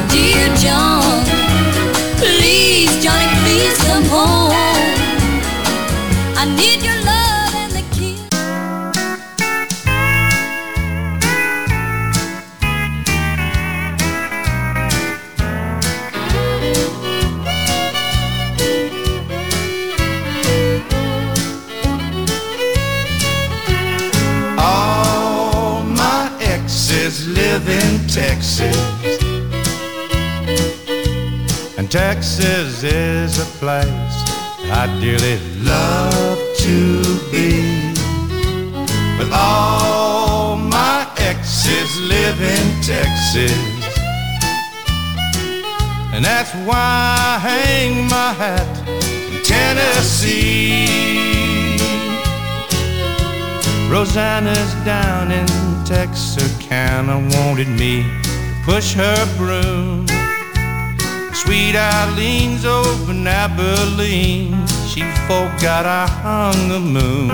[0.10, 1.09] Dear John,
[28.14, 28.76] Texas.
[31.78, 34.16] And Texas is a place
[34.72, 37.94] I dearly love to be.
[39.18, 43.54] But all my exes live in Texas.
[46.12, 50.88] And that's why I hang my hat in Tennessee.
[53.88, 60.06] Rosanna's down in Texarkana wanted me to push her broom.
[61.34, 64.68] Sweet Eileen's over in Abilene.
[64.88, 67.32] She forgot I hung the moon.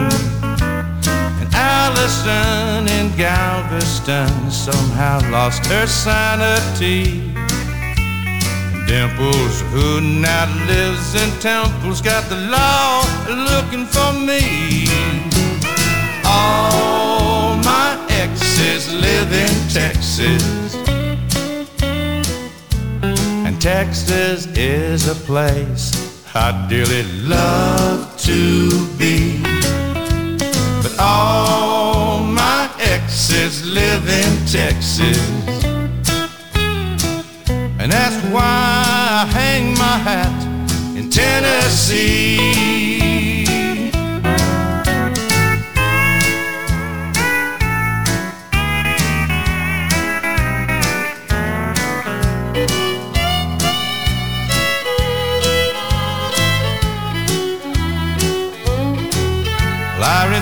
[1.42, 7.34] And Allison in Galveston somehow lost her sanity.
[8.88, 14.88] Dimples, who now lives in Temple's, got the law looking for me.
[16.24, 17.15] All
[18.16, 20.76] my exes live in Texas.
[23.46, 25.86] And Texas is a place
[26.34, 29.42] I dearly love to be.
[30.82, 35.20] But all my exes live in Texas.
[37.80, 42.95] And that's why I hang my hat in Tennessee.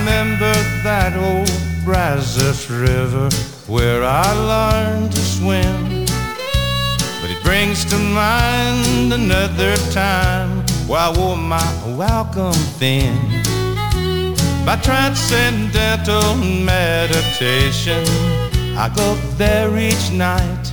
[0.04, 0.54] Remember
[0.84, 1.50] that old
[1.86, 3.30] Brazos River
[3.68, 6.04] where I learned to swim.
[7.22, 11.64] But it brings to mind another time where I wore my
[11.96, 13.16] welcome thin.
[14.66, 18.04] By transcendental meditation,
[18.76, 20.66] I go there each night.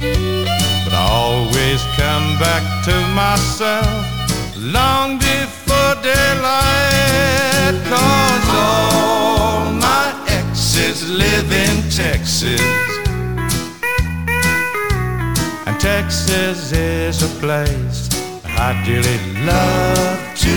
[0.00, 5.57] But I always come back to myself long before
[6.02, 7.74] daylight.
[7.88, 12.60] Cause all my exes live in Texas.
[15.66, 18.08] And Texas is a place
[18.44, 20.56] I dearly love to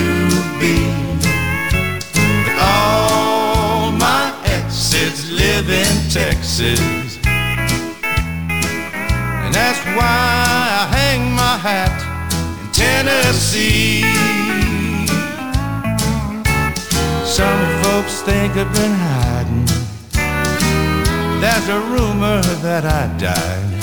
[0.60, 0.78] be.
[2.46, 6.80] But all my exes live in Texas.
[9.44, 10.08] And that's why
[10.82, 11.98] I hang my hat
[12.62, 14.31] in Tennessee.
[17.32, 19.66] Some folks think I've been hiding.
[21.40, 23.82] There's a rumor that I died.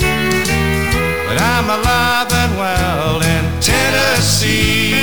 [1.27, 4.99] But I'm alive and well in Tennessee.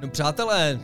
[0.00, 0.80] No přátelé,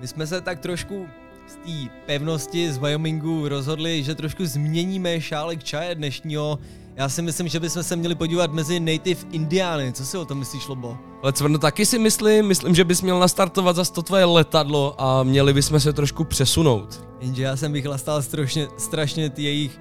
[0.00, 1.08] my jsme se tak trošku
[1.48, 6.58] z té pevnosti z Wyomingu rozhodli, že trošku změníme šálek čaje dnešního.
[6.96, 9.92] Já si myslím, že bychom se měli podívat mezi native Indiány.
[9.92, 10.98] Co si o tom myslíš, Lobo?
[11.22, 15.22] Ale Cvrno, taky si myslím, myslím, že bys měl nastartovat za to tvoje letadlo a
[15.22, 17.04] měli bychom se trošku přesunout.
[17.20, 19.80] Jenže já jsem vychlastal strašně, strašně ty jejich,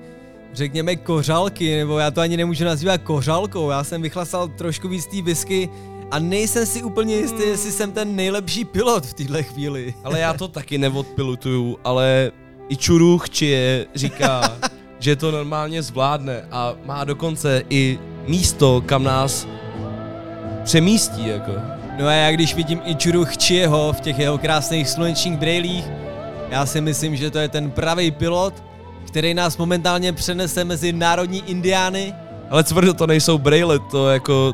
[0.53, 5.21] řekněme, kořálky, nebo já to ani nemůžu nazývat kořálkou, já jsem vychlastal trošku víc té
[5.21, 5.69] whisky
[6.11, 9.93] a nejsem si úplně jistý, jestli jsem ten nejlepší pilot v téhle chvíli.
[10.03, 12.31] Ale já to taky neodpilutuju, ale
[12.69, 14.57] i Čuru Chčie říká,
[14.99, 19.47] že to normálně zvládne a má dokonce i místo, kam nás
[20.63, 21.51] přemístí, jako.
[21.99, 25.85] No a já když vidím Ichuru Chčieho v těch jeho krásných slunečních brejlích,
[26.49, 28.63] já si myslím, že to je ten pravý pilot,
[29.07, 32.13] který nás momentálně přenese mezi národní indiány.
[32.49, 34.53] Ale cvrdo, to nejsou braille, to jako...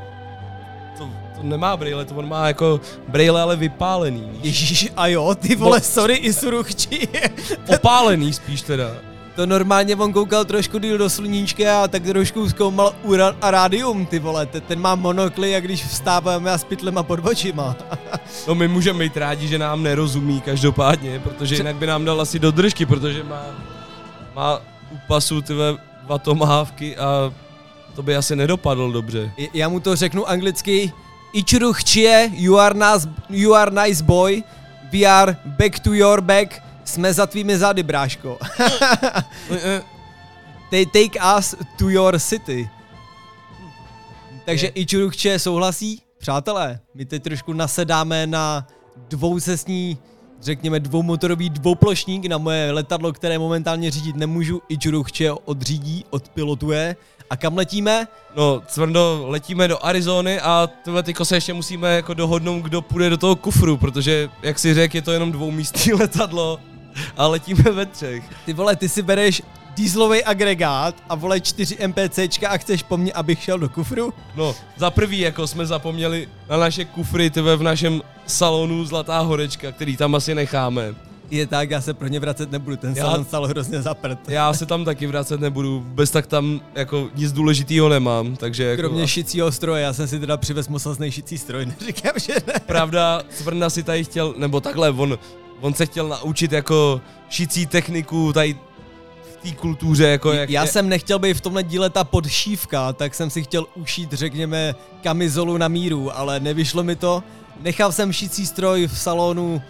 [1.43, 4.29] To nemá braille, to on má jako braille, ale vypálený.
[4.43, 5.83] Ježíš, a jo, ty vole, No.
[5.83, 7.07] sorry, Isuru Chčie.
[7.75, 8.91] Opálený spíš teda.
[9.35, 14.05] To normálně on koukal trošku díl do sluníčka a tak trošku zkoumal uran a rádium,
[14.05, 14.45] ty vole.
[14.45, 17.75] Ten, má monokly, jak když vstáváme a s pytlema pod očima.
[18.47, 22.39] No my můžeme být rádi, že nám nerozumí každopádně, protože jinak by nám dal asi
[22.39, 23.41] do držky, protože má,
[24.35, 24.57] má
[24.91, 27.33] u pasu tyhle dva tomahávky a
[27.95, 29.31] to by asi nedopadl dobře.
[29.37, 30.91] I- Já mu to řeknu anglicky.
[31.33, 34.43] Ichuru Chie, you are, nice, you are nice boy.
[34.91, 36.61] We are back to your back.
[36.85, 38.39] Jsme za tvými zády, bráško.
[40.69, 42.69] They take us to your city.
[44.45, 46.01] Takže Ichuru Chie souhlasí?
[46.17, 48.67] Přátelé, my teď trošku nasedáme na
[49.09, 49.97] dvoucestní,
[50.41, 54.61] řekněme dvoumotorový dvouplošník na moje letadlo, které momentálně řídit nemůžu.
[54.69, 56.95] Ichuru Chie odřídí, odpilotuje.
[57.33, 58.07] A kam letíme?
[58.35, 63.09] No, Cvrndo, letíme do Arizony a tyhle tyko se ještě musíme jako dohodnout, kdo půjde
[63.09, 66.59] do toho kufru, protože, jak si řekl, je to jenom dvoumístní letadlo
[67.17, 68.23] a letíme ve třech.
[68.45, 69.41] Ty vole, ty si bereš
[69.75, 74.13] dýzlový agregát a vole 4 MPCčka a chceš po mně, abych šel do kufru?
[74.35, 79.71] No, za prvý jako jsme zapomněli na naše kufry tyve v našem salonu Zlatá horečka,
[79.71, 80.95] který tam asi necháme.
[81.33, 84.29] Je tak, já se pro ně vracet nebudu, ten Já- salon stal hrozně zaprt.
[84.29, 88.81] Já se tam taky vracet nebudu, bez tak tam jako nic důležitého nemám, takže jako...
[88.81, 92.53] Kromě šicího stroje, já jsem si teda přivez mocný šicí stroj, neříkám, že ne.
[92.65, 95.19] Pravda, Cvrna si tady chtěl, nebo takhle, on,
[95.61, 98.57] on se chtěl naučit jako šicí techniku tady
[99.33, 100.49] v té kultuře, jako jak...
[100.49, 104.75] Já jsem nechtěl být v tomhle díle ta podšívka, tak jsem si chtěl ušít, řekněme,
[105.03, 107.23] kamizolu na míru, ale nevyšlo mi to.
[107.61, 109.61] Nechal jsem šicí stroj v salonu,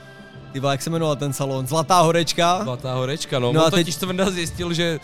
[0.53, 1.67] ty vole, jak se jmenoval ten salon?
[1.67, 2.63] Zlatá horečka?
[2.63, 3.53] Zlatá horečka, no.
[3.53, 4.99] No a on teď- totiž Cvrna zjistil, že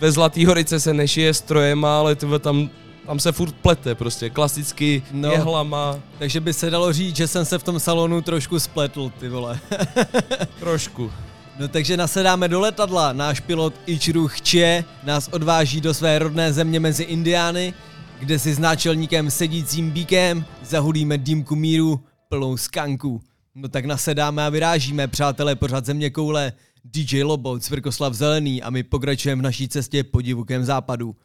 [0.00, 2.70] ve Zlatý horice se nešije strojema, ale tyhle tam,
[3.06, 5.30] tam se furt plete prostě, klasicky no.
[5.30, 5.98] jehlama.
[6.18, 9.60] Takže by se dalo říct, že jsem se v tom salonu trošku spletl, ty vole.
[10.60, 11.12] Trošku.
[11.58, 13.12] No takže nasedáme do letadla.
[13.12, 17.74] Náš pilot Ichiru Chie nás odváží do své rodné země mezi Indiány,
[18.18, 23.20] kde si s náčelníkem sedícím bíkem zahulíme dýmku míru plnou skanku.
[23.58, 26.52] No tak nasedáme a vyrážíme, přátelé, pořád země koule.
[26.84, 31.16] DJ Lobo, Cvrkoslav Zelený a my pokračujeme v naší cestě po divoké západu.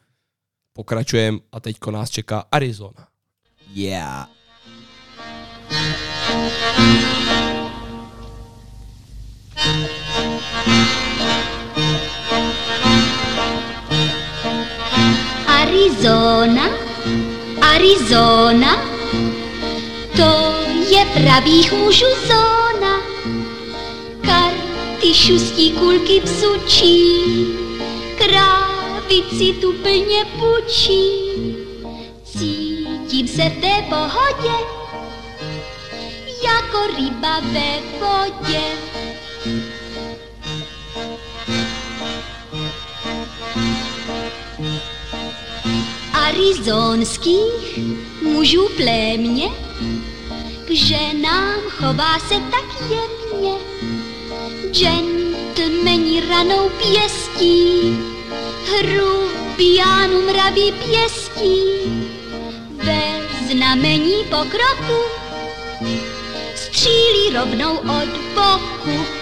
[0.72, 3.06] Pokračujeme a teďko nás čeká Arizona.
[3.74, 4.28] Yeah.
[15.46, 16.64] Arizona,
[17.60, 18.76] Arizona,
[20.16, 20.51] to
[21.14, 23.00] pravých mužů zóna.
[24.20, 27.16] Karty šustí kulky psučí,
[28.18, 31.08] krávici tu plně pučí.
[32.24, 34.56] Cítím se v té pohodě,
[36.44, 38.62] jako ryba ve vodě.
[46.12, 47.78] arizonských
[48.22, 49.48] mužů plémě
[50.74, 53.54] ženám chová se tak jemně.
[54.70, 57.96] Gentlemani ranou pěstí,
[58.66, 61.64] hrubiánu mraví pěstí,
[62.84, 63.02] ve
[63.48, 65.02] znamení pokroku
[66.54, 69.21] střílí rovnou od boku.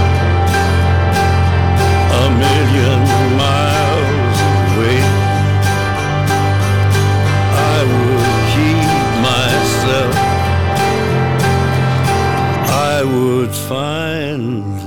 [13.21, 14.81] would find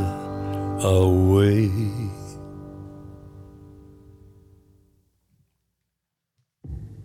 [0.83, 0.97] a
[1.31, 1.71] way.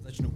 [0.04, 0.32] Začnu.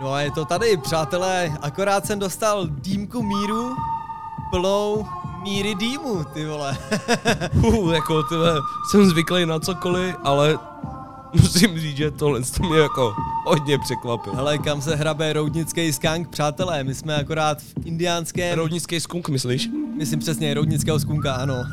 [0.00, 3.76] No a je to tady, přátelé, akorát jsem dostal dýmku míru
[4.50, 5.06] plnou
[5.42, 6.78] míry dýmu, ty vole.
[7.64, 8.60] uh, jako tyhle,
[8.90, 10.71] jsem zvyklý na cokoliv, ale
[11.32, 13.14] musím říct, že tohle to mě jako
[13.44, 14.36] hodně překvapilo.
[14.36, 18.58] Hele, kam se hrabe roudnický skank, přátelé, my jsme akorát v indiánském...
[18.58, 19.68] Roudnický skunk, myslíš?
[19.98, 21.54] Myslím přesně, roudnického skunka, ano.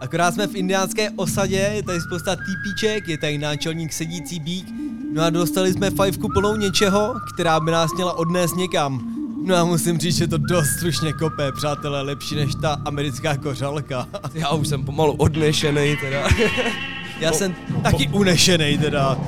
[0.00, 4.66] Akorát jsme v indiánské osadě, je tady spousta týpíček, je tady náčelník sedící bík,
[5.12, 9.12] no a dostali jsme fajfku plnou něčeho, která by nás měla odnést někam.
[9.44, 14.08] No a musím říct, že to dost slušně kope, přátelé, lepší než ta americká kořalka.
[14.34, 16.28] Já už jsem pomalu odnešený teda.
[17.20, 19.18] Já jsem taky unešený teda.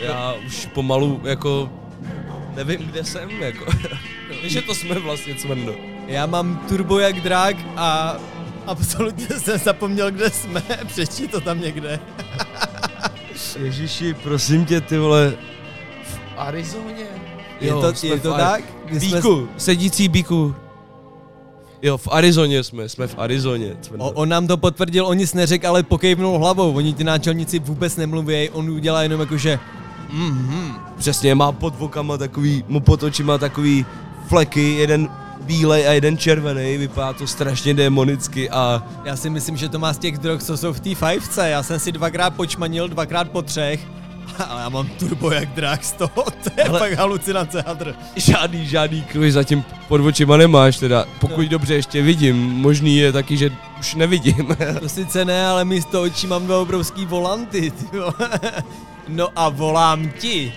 [0.00, 1.70] Já už pomalu jako
[2.54, 3.64] nevím, kde jsem, jako.
[4.42, 5.72] Víš, že to jsme vlastně cvrno.
[6.06, 8.16] Já mám turbo jak drák a
[8.66, 10.62] absolutně jsem zapomněl, kde jsme.
[10.86, 12.00] Přečti to tam někde.
[13.58, 15.34] Ježiši, prosím tě, ty vole,
[16.04, 17.04] v Arizoně?
[17.60, 18.64] Je to- je to tak?
[18.90, 20.54] My jsme- Bíku, sedící bíku.
[21.86, 23.76] Jo, v Arizoně jsme, jsme v Arizoně.
[23.98, 26.74] O, on nám to potvrdil, on nic neřekl, ale pokejvnul hlavou.
[26.74, 29.58] Oni ty náčelníci vůbec nemluví, on udělá jenom jakože
[30.12, 30.74] mhm.
[30.98, 33.86] Přesně, má pod vokama takový, mu pod očima takový
[34.28, 35.08] fleky, jeden
[35.40, 39.92] bílej a jeden červený, vypadá to strašně demonicky a Já si myslím, že to má
[39.92, 41.48] z těch drog, co jsou v té fajfce.
[41.48, 43.86] Já jsem si dvakrát počmanil, dvakrát po třech.
[44.48, 46.10] Ale já mám turbo jak drák z toho,
[46.44, 47.94] to je Ale- fakt halucinace, hadr.
[48.16, 51.48] žádný, žádný kruhy zatím pod očima nemáš teda, pokud No.
[51.48, 53.50] dobře ještě vidím, možný je taky, že
[53.80, 54.56] už nevidím.
[54.80, 58.12] To sice ne, ale místo očí mám dva obrovský volanty, ty vole.
[59.08, 60.52] No a volám ti.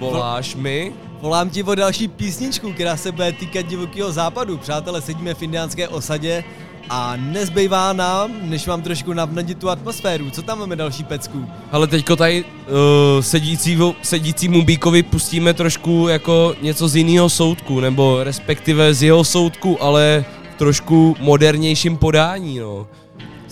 [0.00, 0.92] Voláš mi?
[1.20, 4.58] Volám ti o další písničku, která se bude týkat divokého západu.
[4.58, 6.44] Přátelé, sedíme v indiánské osadě
[6.90, 10.30] a nezbývá nám, než vám trošku navnadit tu atmosféru.
[10.30, 11.46] Co tam máme další pecku?
[11.72, 18.24] Ale teďko tady uh, sedící, sedícímu bíkovi pustíme trošku jako něco z jiného soudku, nebo
[18.24, 20.24] respektive z jeho soudku, ale
[20.54, 22.86] v trošku modernějším podání, no.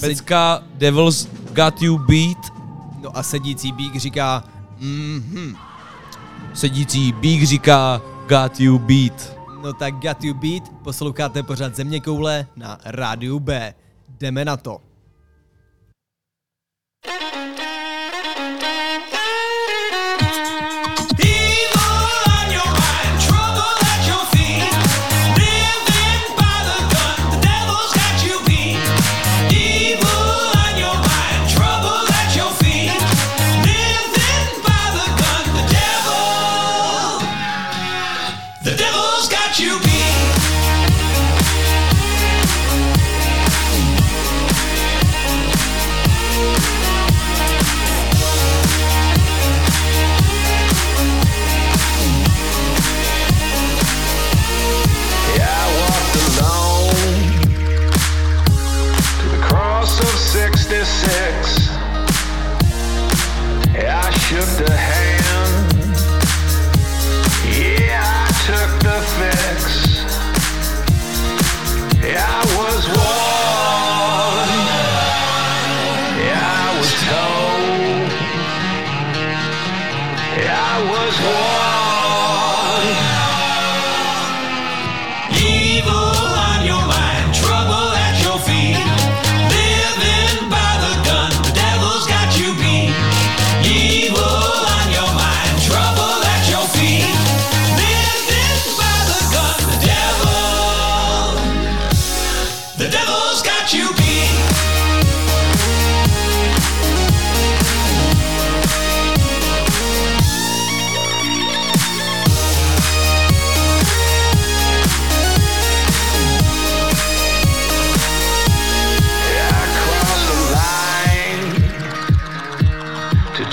[0.00, 2.52] Pecka Devil's Got You Beat.
[3.02, 4.44] No a sedící bík říká,
[4.80, 5.56] mhm.
[6.54, 9.31] Sedící bík říká Got You Beat.
[9.62, 13.74] No tak Got You Beat, posloucháte pořád Země koule na rádiu B.
[14.08, 14.80] Jdeme na to.
[17.04, 17.31] The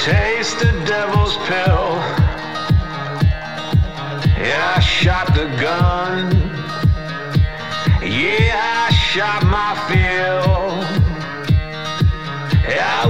[0.04, 1.90] taste the devil's pill.
[4.40, 6.32] Yeah, I shot the gun.
[8.02, 10.70] Yeah, I shot my fill.
[12.70, 13.09] Yeah, I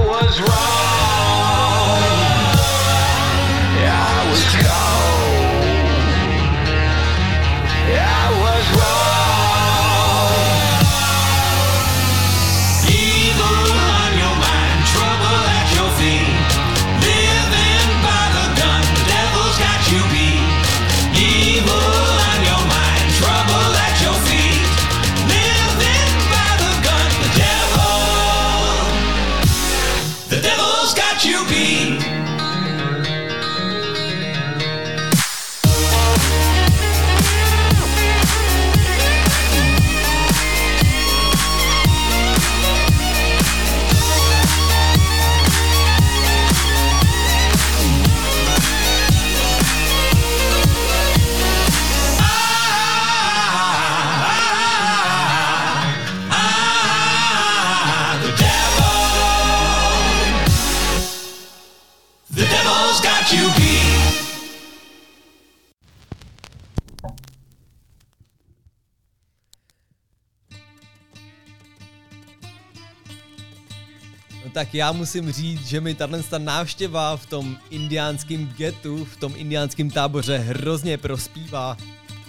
[74.52, 79.32] tak já musím říct, že mi tahle ta návštěva v tom indiánském getu, v tom
[79.36, 81.76] indiánském táboře hrozně prospívá.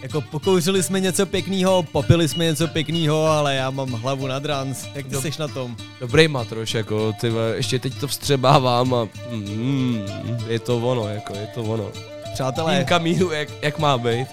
[0.01, 4.87] Jako pokouřili jsme něco pěkného, popili jsme něco pěkného, ale já mám hlavu nad rans.
[4.93, 5.77] Jak ty Dob- seš na tom?
[5.99, 10.05] Dobrý matroš, jako, ty ještě teď to vstřebávám a mm,
[10.47, 11.91] je to ono, jako, je to ono.
[12.33, 12.77] Přátelé.
[12.77, 14.27] Týmka míru, jak, jak má být.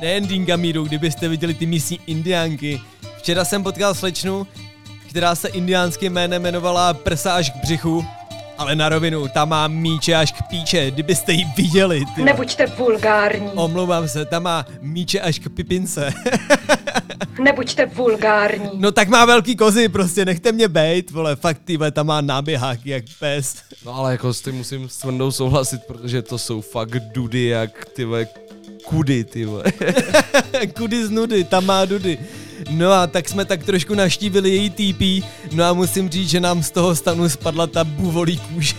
[0.00, 2.80] Nejen Dingamíru, kdybyste viděli ty místní indiánky.
[3.18, 4.46] Včera jsem potkal slečnu,
[5.10, 8.04] která se indiánským jménem jmenovala Prsa až k břichu,
[8.58, 12.04] ale na rovinu, ta má míče až k píče, kdybyste ji viděli.
[12.14, 12.22] Ty.
[12.22, 13.48] Nebuďte vulgární.
[13.54, 16.12] Omlouvám se, ta má míče až k pipince.
[17.42, 18.70] Nebuďte vulgární.
[18.74, 22.20] no tak má velký kozy, prostě nechte mě bejt, vole, fakt ty vole, ta má
[22.20, 23.56] náběhák jak pes.
[23.84, 27.84] No ale jako s tím musím s tvrdou souhlasit, protože to jsou fakt dudy jak
[27.84, 28.26] ty vole,
[28.84, 29.64] kudy, ty vole.
[30.76, 32.18] Kudy z nudy, tam má dudy.
[32.70, 36.62] No a tak jsme tak trošku naštívili její TP, no a musím říct, že nám
[36.62, 38.74] z toho stanu spadla ta buvolí kůže.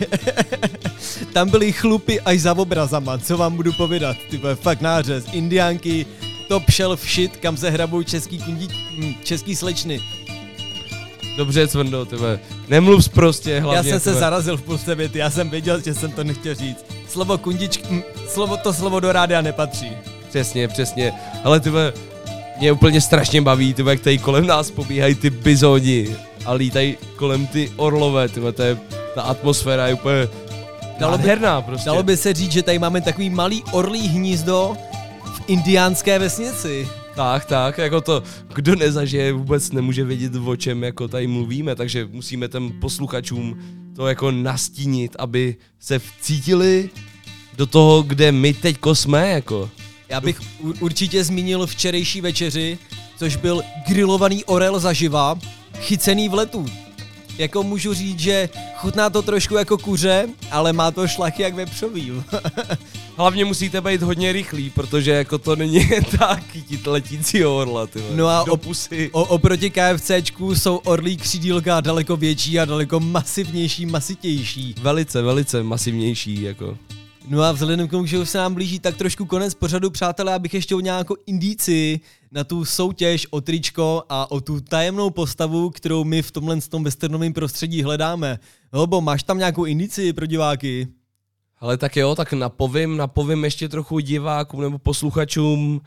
[1.33, 5.25] Tam byly chlupy až za obrazama, co vám budu povědat, ty fakt nářez.
[5.31, 6.05] Indiánky,
[6.47, 8.67] top shelf shit, kam se hrabou český, kundí,
[8.97, 10.01] hm, český slečny.
[11.37, 12.39] Dobře, Cvrndo, ty vole.
[12.67, 13.77] Nemluv prostě, hlavně.
[13.77, 14.19] Já jsem se vole.
[14.19, 16.85] zarazil v půlce věty, já jsem věděl, že jsem to nechtěl říct.
[17.07, 19.91] Slovo kundičk, hm, slovo to slovo do rádia nepatří.
[20.29, 21.13] Přesně, přesně.
[21.43, 21.93] Ale ty vole,
[22.61, 26.15] mě úplně strašně baví, ty jak tady kolem nás pobíhají ty bizoni
[26.45, 28.77] a lítají kolem ty orlové, ty to je,
[29.15, 30.27] ta atmosféra je úplně
[30.99, 31.85] Dalo by- nádherná prostě.
[31.85, 34.77] Dalo by se říct, že tady máme takový malý orlí hnízdo
[35.35, 36.87] v indiánské vesnici.
[37.15, 38.23] Tak, tak, jako to,
[38.53, 43.57] kdo nezažije, vůbec nemůže vědět, o čem jako tady mluvíme, takže musíme těm posluchačům
[43.95, 46.89] to jako nastínit, aby se vcítili
[47.57, 49.69] do toho, kde my teďko jsme, jako.
[50.11, 50.41] Já bych
[50.79, 52.77] určitě zmínil včerejší večeři,
[53.17, 55.39] což byl grilovaný orel zaživa,
[55.79, 56.65] chycený v letu.
[57.37, 62.23] Jako můžu říct, že chutná to trošku jako kuře, ale má to šlachy jak vepřový.
[63.17, 65.89] Hlavně musíte být hodně rychlí, protože jako to není
[66.19, 68.03] tak chytit letícího orla, ty.
[68.15, 69.09] No a do pusy.
[69.11, 74.75] O, oproti KFCčku jsou orlí křídílka daleko větší a daleko masivnější, masitější.
[74.81, 76.77] Velice, velice masivnější, jako.
[77.27, 80.33] No a vzhledem k tomu, že už se nám blíží tak trošku konec pořadu, přátelé,
[80.33, 81.99] abych ještě udělal nějakou indici
[82.31, 86.83] na tu soutěž o tričko a o tu tajemnou postavu, kterou my v tomhle tom
[86.83, 88.39] westernovém prostředí hledáme.
[88.73, 90.87] Hobo, máš tam nějakou indici pro diváky?
[91.59, 95.81] Ale tak jo, tak napovím, napovím ještě trochu divákům nebo posluchačům.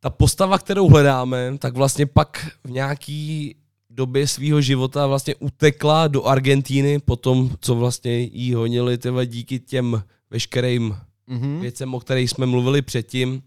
[0.00, 3.54] Ta postava, kterou hledáme, tak vlastně pak v nějaký
[3.90, 9.58] době svého života vlastně utekla do Argentíny po tom, co vlastně jí honili tyhle díky
[9.58, 10.96] těm veškerým
[11.26, 11.60] Mhm.
[11.60, 13.42] věcem, o kterých jsme mluvili předtím.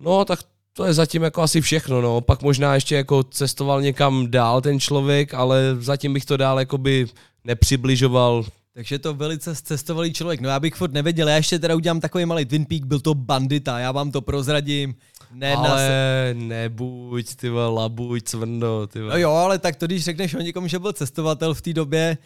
[0.00, 0.38] No, tak
[0.72, 2.20] to je zatím jako asi všechno, no.
[2.20, 7.06] Pak možná ještě jako cestoval někam dál ten člověk, ale zatím bych to dál jakoby
[7.44, 8.44] nepřibližoval.
[8.74, 10.40] Takže to velice cestovalý člověk.
[10.40, 13.14] No já bych furt nevěděl, já ještě teda udělám takový malý Twin Peak, byl to
[13.14, 14.94] bandita, já vám to prozradím.
[15.32, 19.10] Ne, ale nebuď, ty vole, labuď, cvrndo, ty vole.
[19.12, 22.18] No jo, ale tak to, když řekneš o někom, že byl cestovatel v té době,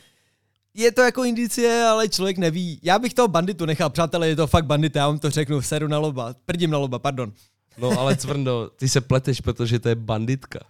[0.76, 2.80] je to jako indicie, ale člověk neví.
[2.82, 5.88] Já bych toho banditu nechal, přátelé, je to fakt bandita, já vám to řeknu, seru
[5.88, 7.32] na loba, prdím na loba, pardon.
[7.78, 10.60] No ale cvrndo, ty se pleteš, protože to je banditka.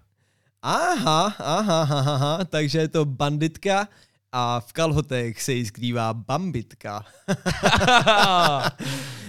[0.62, 3.88] Aha, aha, aha, aha, takže je to banditka
[4.32, 7.04] a v kalhotech se jí skrývá bambitka.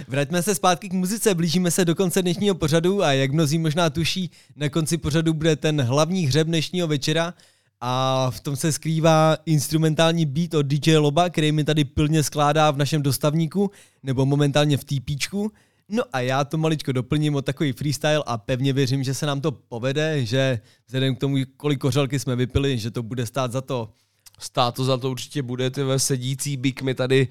[0.07, 3.89] Vraťme se zpátky k muzice, blížíme se do konce dnešního pořadu a jak mnozí možná
[3.89, 7.33] tuší, na konci pořadu bude ten hlavní hřeb dnešního večera
[7.81, 12.71] a v tom se skrývá instrumentální beat od DJ Loba, který mi tady plně skládá
[12.71, 13.71] v našem dostavníku,
[14.03, 15.51] nebo momentálně v TPčku.
[15.89, 19.41] No a já to maličko doplním o takový freestyle a pevně věřím, že se nám
[19.41, 23.61] to povede, že vzhledem k tomu, kolik kořelky jsme vypili, že to bude stát za
[23.61, 23.89] to.
[24.39, 27.27] Stát to za to určitě bude, ty sedící bík mi tady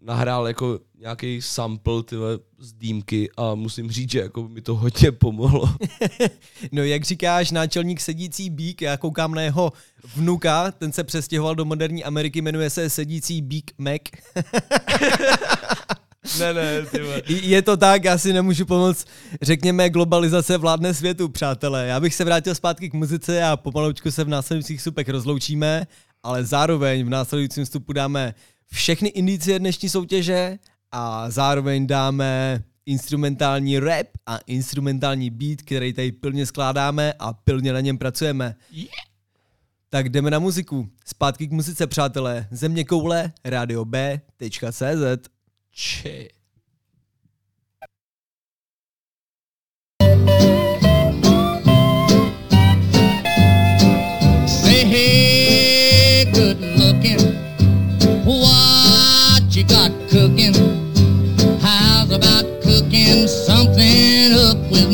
[0.00, 4.74] nahrál jako nějaký sample ty vole, z dýmky a musím říct, že jako mi to
[4.74, 5.74] hodně pomohlo.
[6.72, 9.72] No jak říkáš, náčelník sedící bík, já koukám na jeho
[10.16, 14.00] vnuka, ten se přestěhoval do moderní Ameriky, jmenuje se sedící bík Mac.
[16.38, 16.86] ne, ne.
[17.26, 19.06] Je to tak, já si nemůžu pomoct.
[19.42, 21.86] Řekněme, globalizace vládne světu, přátelé.
[21.86, 25.86] Já bych se vrátil zpátky k muzice a pomaloučku se v následujících vstupech rozloučíme,
[26.22, 28.34] ale zároveň v následujícím vstupu dáme
[28.72, 30.58] všechny indicie dnešní soutěže
[30.92, 37.80] a zároveň dáme instrumentální rap a instrumentální beat, který tady pilně skládáme a pilně na
[37.80, 38.54] něm pracujeme.
[39.90, 40.88] Tak jdeme na muziku.
[41.06, 42.48] Zpátky k muzice, přátelé.
[42.50, 44.82] Země koule, radio B.cz.
[45.70, 46.41] Če.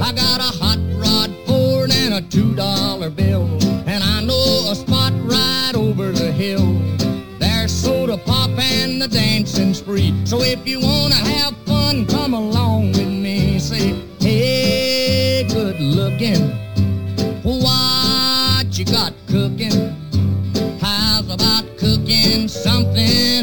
[0.00, 3.46] I got a hot rod Ford and a two dollar bill,
[3.86, 6.78] and I know a spot right over the hill.
[7.38, 10.14] There's soda pop and the dancing spree.
[10.24, 11.54] So if you wanna have
[12.08, 13.58] come along with me.
[13.60, 16.50] Say, hey, good looking,
[17.42, 19.94] what you got cooking?
[20.80, 23.35] How's about cooking something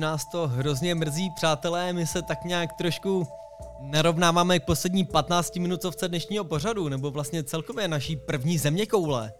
[0.00, 3.26] nás to hrozně mrzí, přátelé, my se tak nějak trošku
[3.80, 9.32] narovnáváme k poslední 15 minutovce dnešního pořadu, nebo vlastně celkově naší první země koule.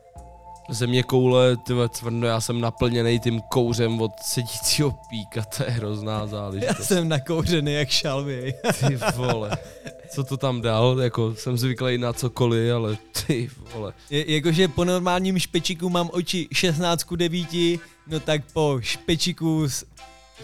[0.70, 6.19] Země koule, ty cvrno, já jsem naplněný tím kouřem od sedícího píka, to je hrozná
[6.19, 6.87] Já záležitost.
[6.87, 8.55] jsem nakouřený jak šalvy.
[8.89, 9.51] Ty vole,
[10.15, 12.97] co to tam dal, jako jsem zvyklý na cokoliv, ale
[13.27, 13.93] ty vole.
[14.11, 17.49] Je, jakože po normálním špečiku mám oči 16 ku 9,
[18.07, 19.85] no tak po špečiku z,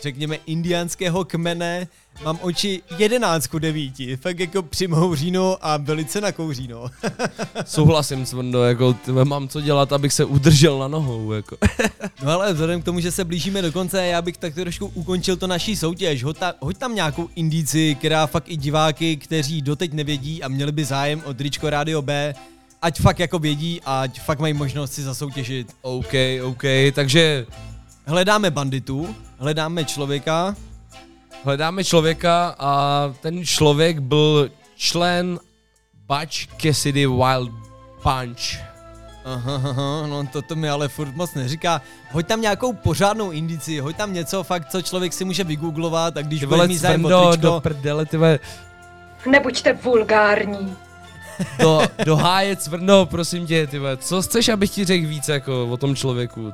[0.02, 1.88] řekněme, indiánského kmene
[2.24, 3.92] mám oči 11 ku 9.
[4.16, 6.86] Fakt jako přimhouříno a velice nakouříno.
[7.64, 11.56] Souhlasím, cvrno, jako ty vole, mám co dělat, abych se udržel na nohou, jako.
[12.22, 15.36] No ale vzhledem k tomu, že se blížíme do konce, já bych tak trošku ukončil
[15.36, 16.24] to naší soutěž.
[16.24, 20.72] Hoď, ta, hoď tam nějakou indici, která fakt i diváky, kteří doteď nevědí a měli
[20.72, 22.34] by zájem o tričko Radio B,
[22.82, 25.76] ať fakt jako vědí a ať fakt mají možnost si zasoutěžit.
[25.82, 26.12] OK,
[26.42, 26.62] OK,
[26.92, 27.46] takže
[28.08, 30.56] Hledáme banditu, hledáme člověka,
[31.44, 35.38] hledáme člověka a ten člověk byl člen
[36.08, 37.50] Butch Cassidy Wild
[38.02, 38.66] Punch.
[39.24, 41.82] Aha, aha, no to, to mi ale furt moc neříká.
[42.10, 46.22] Hoď tam nějakou pořádnou indici, hoď tam něco fakt, co člověk si může vygooglovat a
[46.22, 48.18] když bude mít zájem o cvrno, tričko, do prdele, ty
[49.30, 50.76] Nebuďte vulgární.
[51.58, 55.66] Do, do háje cvrno, prosím tě, ty vole, co chceš, abych ti řekl víc jako
[55.66, 56.42] o tom člověku?
[56.42, 56.52] Uh,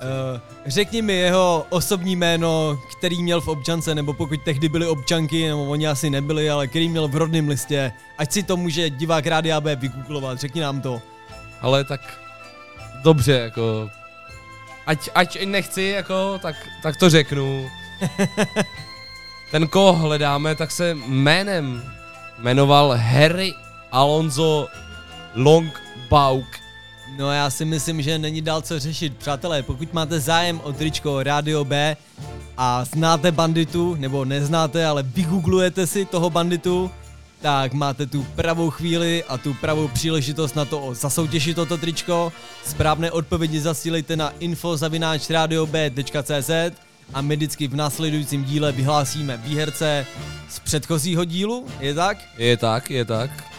[0.67, 5.65] řekni mi jeho osobní jméno, který měl v občance, nebo pokud tehdy byly občanky, nebo
[5.65, 7.93] oni asi nebyli, ale který měl v rodném listě.
[8.19, 11.03] Ať si to může divák Rádia B vygooglovat, řekni nám to.
[11.61, 12.01] Ale tak
[13.03, 13.91] dobře, jako
[14.87, 17.71] ať, ať nechci, jako, tak, tak to řeknu.
[19.51, 21.83] Ten, koho hledáme, tak se jménem
[22.39, 23.55] jmenoval Harry
[23.93, 24.69] Alonso
[25.35, 26.47] Longbauk.
[27.17, 29.17] No já si myslím, že není dál co řešit.
[29.17, 31.97] Přátelé, pokud máte zájem o tričko Radio B
[32.57, 36.91] a znáte banditu, nebo neznáte, ale vygooglujete si toho banditu,
[37.41, 42.33] tak máte tu pravou chvíli a tu pravou příležitost na to o zasoutěžit toto tričko.
[42.65, 46.51] Správné odpovědi zasílejte na info.radiob.cz
[47.15, 50.07] a my vždycky v následujícím díle vyhlásíme výherce
[50.49, 52.19] z předchozího dílu, je tak?
[52.39, 53.52] Je tak, je tak.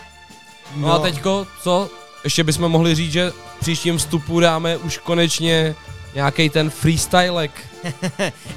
[0.75, 0.93] No, No.
[0.93, 1.89] a teďko, co?
[2.23, 5.75] Ještě bychom mohli říct, že v příštím vstupu dáme už konečně
[6.15, 7.51] nějaký ten freestylek.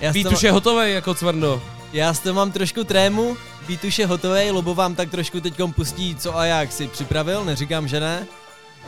[0.01, 1.63] Jsem- už je hotový jako cvrno.
[1.93, 3.37] Já s tom mám trošku trému,
[3.69, 7.45] beat už je hotový, Lobo vám tak trošku teďkom pustí co a jak si připravil,
[7.45, 8.27] neříkám, že ne.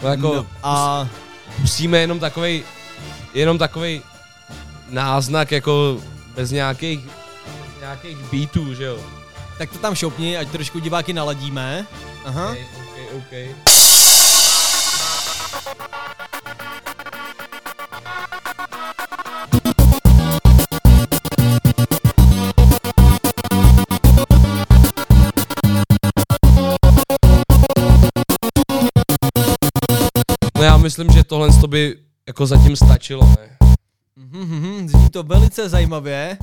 [0.02, 1.08] No jako, No, a
[1.60, 2.64] Pustíme jenom takovej,
[3.34, 4.02] jenom takovej
[4.90, 6.00] náznak jako
[6.34, 7.00] bez nějakých,
[7.80, 8.98] nějakých beatů, že jo?
[9.58, 11.86] tak to tam šopni, ať trošku diváky naladíme.
[12.24, 12.50] Aha.
[12.50, 12.64] Okay,
[13.18, 13.54] okay.
[30.58, 31.96] No já myslím, že tohle to by
[32.26, 33.56] jako zatím stačilo, ne?
[34.16, 36.38] Mhm, mhm, zní to velice zajímavě.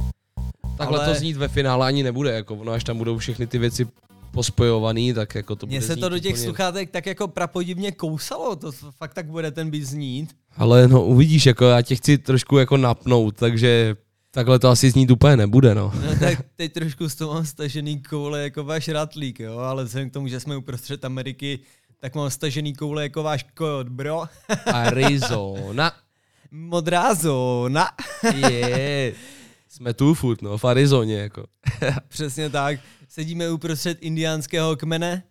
[0.77, 3.57] Takhle ale to znít ve finále ani nebude, jako ono, až tam budou všechny ty
[3.57, 3.87] věci
[4.35, 6.43] pospojovaný, tak jako to Mně se to do těch úplně...
[6.43, 10.35] sluchátek tak jako prapodivně kousalo, to fakt tak bude ten beat znít.
[10.57, 13.95] Ale no uvidíš, jako já tě chci trošku jako napnout, takže
[14.31, 15.93] takhle to asi znít úplně nebude, no.
[16.05, 20.09] No tak teď trošku z toho mám stažený koule jako váš ratlík, jo, ale vzhledem
[20.09, 21.59] k tomu, že jsme uprostřed Ameriky,
[21.99, 24.23] tak mám stažený koule jako váš kojot, bro.
[24.65, 25.91] Arizona.
[26.51, 27.87] Modrá zóna.
[28.35, 29.13] Je.
[29.69, 31.45] Jsme tu furt, no, v Arizoně, jako.
[32.07, 32.79] Přesně tak.
[33.15, 35.23] Sedíme uprostřed indiánského kmene,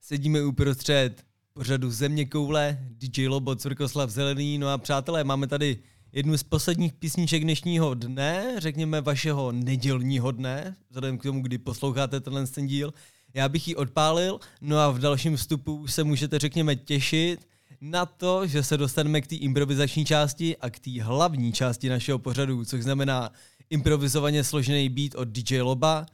[0.00, 5.78] sedíme uprostřed pořadu Země koule, DJ Lobo, Cvrkoslav Zelený, no a přátelé, máme tady
[6.12, 12.20] jednu z posledních písniček dnešního dne, řekněme vašeho nedělního dne, vzhledem k tomu, kdy posloucháte
[12.20, 12.94] tenhle ten díl.
[13.34, 17.48] Já bych ji odpálil, no a v dalším vstupu se můžete, řekněme, těšit
[17.80, 22.18] na to, že se dostaneme k té improvizační části a k té hlavní části našeho
[22.18, 23.30] pořadu, což znamená
[23.70, 26.06] improvizovaně složený beat od DJ Loba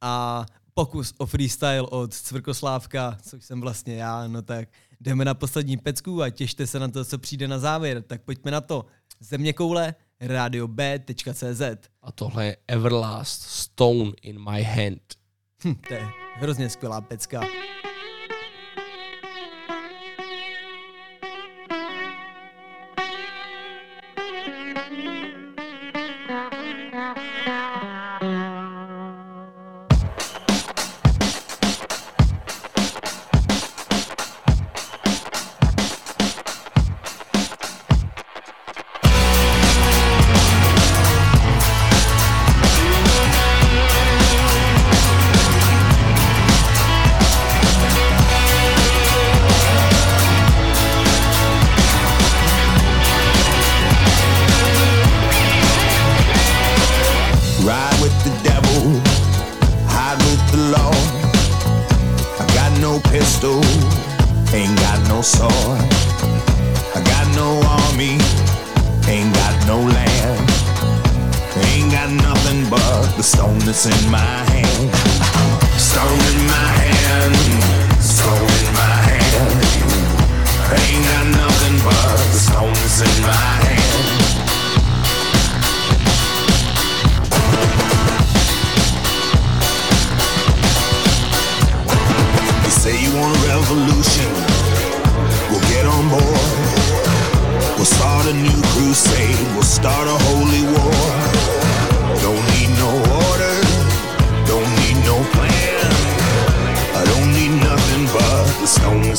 [0.00, 4.68] a pokus o freestyle od Cvrkoslávka, což jsem vlastně já, no tak
[5.00, 8.02] jdeme na poslední pecku a těšte se na to, co přijde na závěr.
[8.02, 8.86] Tak pojďme na to.
[9.20, 11.62] Země koule, radiob.cz
[12.02, 15.14] A tohle je Everlast Stone in my hand.
[15.64, 17.40] Hm, to je hrozně skvělá pecka.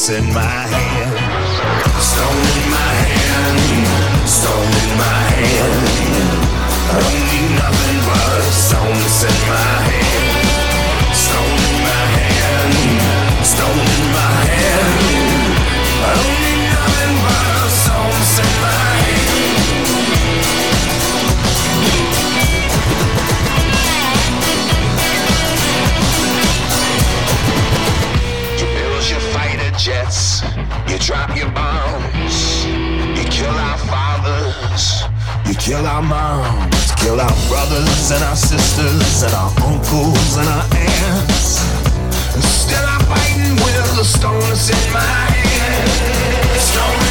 [0.10, 0.93] In my hand.
[37.18, 41.60] Moms, our brothers and our sisters and our uncles and our aunts.
[42.44, 45.90] Still I'm fighting with the stone that's in my hand.
[46.60, 47.03] Stone in my hand.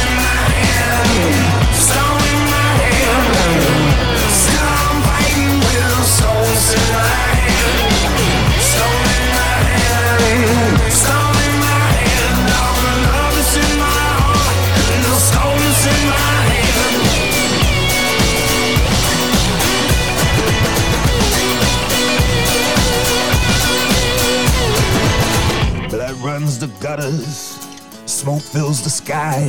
[26.95, 27.57] Gutters,
[28.05, 29.41] smoke fills the sky.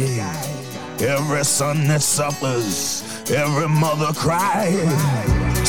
[0.99, 4.73] Every son that suffers, every mother cries.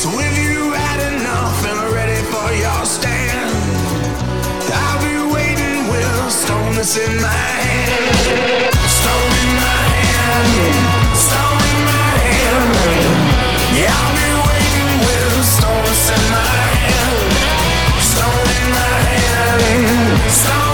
[0.00, 3.52] So if you had enough and are ready for your stand,
[4.72, 8.72] I'll be waiting with stone that's in my hand.
[8.98, 10.48] Stone in my hand.
[11.26, 12.72] Stone in my hand.
[13.76, 16.56] Yeah, I'll be waiting with stone that's in my
[16.88, 17.20] hand.
[18.12, 20.32] Stone in my hand.
[20.32, 20.65] Stone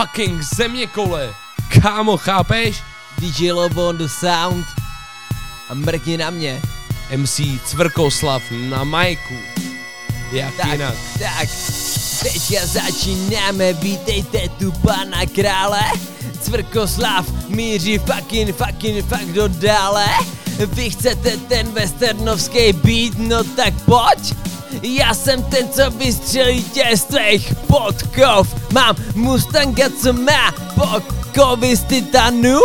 [0.00, 1.34] fucking země kole.
[1.82, 2.82] Kámo, chápeš?
[3.18, 4.66] DJ Lobo on the sound.
[5.68, 6.62] A mrkni na mě.
[7.16, 9.34] MC Cvrkoslav na majku.
[10.32, 10.94] Jak Tak, jinak?
[11.18, 11.48] tak.
[12.22, 15.80] Teďka začínáme, vítejte tu pana krále.
[16.40, 20.06] Cvrkoslav míří fucking, fucking, fakt do dále.
[20.66, 24.34] Vy chcete ten westernovský beat, no tak pojď.
[24.82, 28.54] Já jsem ten, co vystřelí tě z tvých podkov.
[28.72, 32.60] Mám Mustanga, co má podkovy z titanu.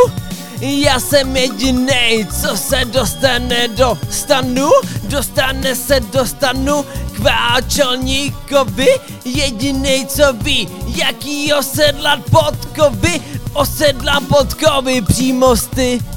[0.61, 4.69] Já jsem jedinej, co se dostane do stanu,
[5.03, 8.87] dostane se do stanu k váčelníkovi,
[9.25, 13.21] jedinej, co ví, jaký osedlat podkovy,
[13.53, 15.67] osedlám podkovy přímo z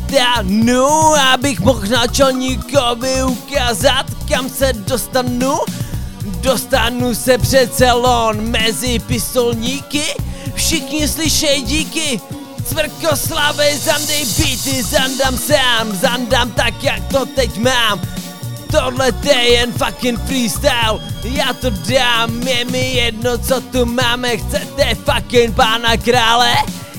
[0.06, 0.86] titanu,
[1.32, 5.59] abych mohl náčelníkovi ukázat, kam se dostanu.
[6.40, 10.05] Dostanu se přece lon mezi pistolníky,
[10.55, 12.20] všichni slyšej díky,
[12.64, 18.01] Cvrkoslavy, zandej beaty, zandám sám, zandám tak, jak to teď mám.
[18.72, 24.36] Tohle to je jen fucking freestyle, já to dám, je mi jedno, co tu máme,
[24.36, 26.55] chcete fucking pána krále?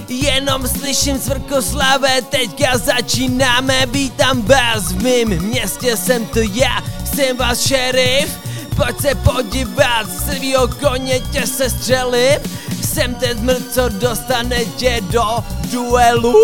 [0.08, 6.84] Jenom slyším Cvrkoslave, teďka začínáme, vítám vás v mým městě, jsem to já,
[7.16, 8.38] jsem vás šerif,
[8.76, 12.40] pojď se podívat, svýho koně tě se střelím,
[12.84, 16.36] jsem ten zmrt, co dostane tě do duelu,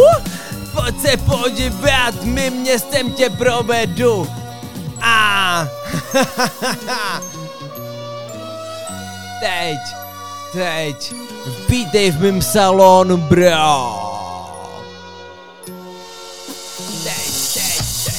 [0.74, 4.28] pojď se podívat, mým městem tě provedu.
[5.02, 5.68] A
[9.40, 9.78] teď,
[10.52, 11.14] teď,
[11.70, 14.12] vítej v mém salonu, bro.
[17.04, 18.16] Teď, teď, teď.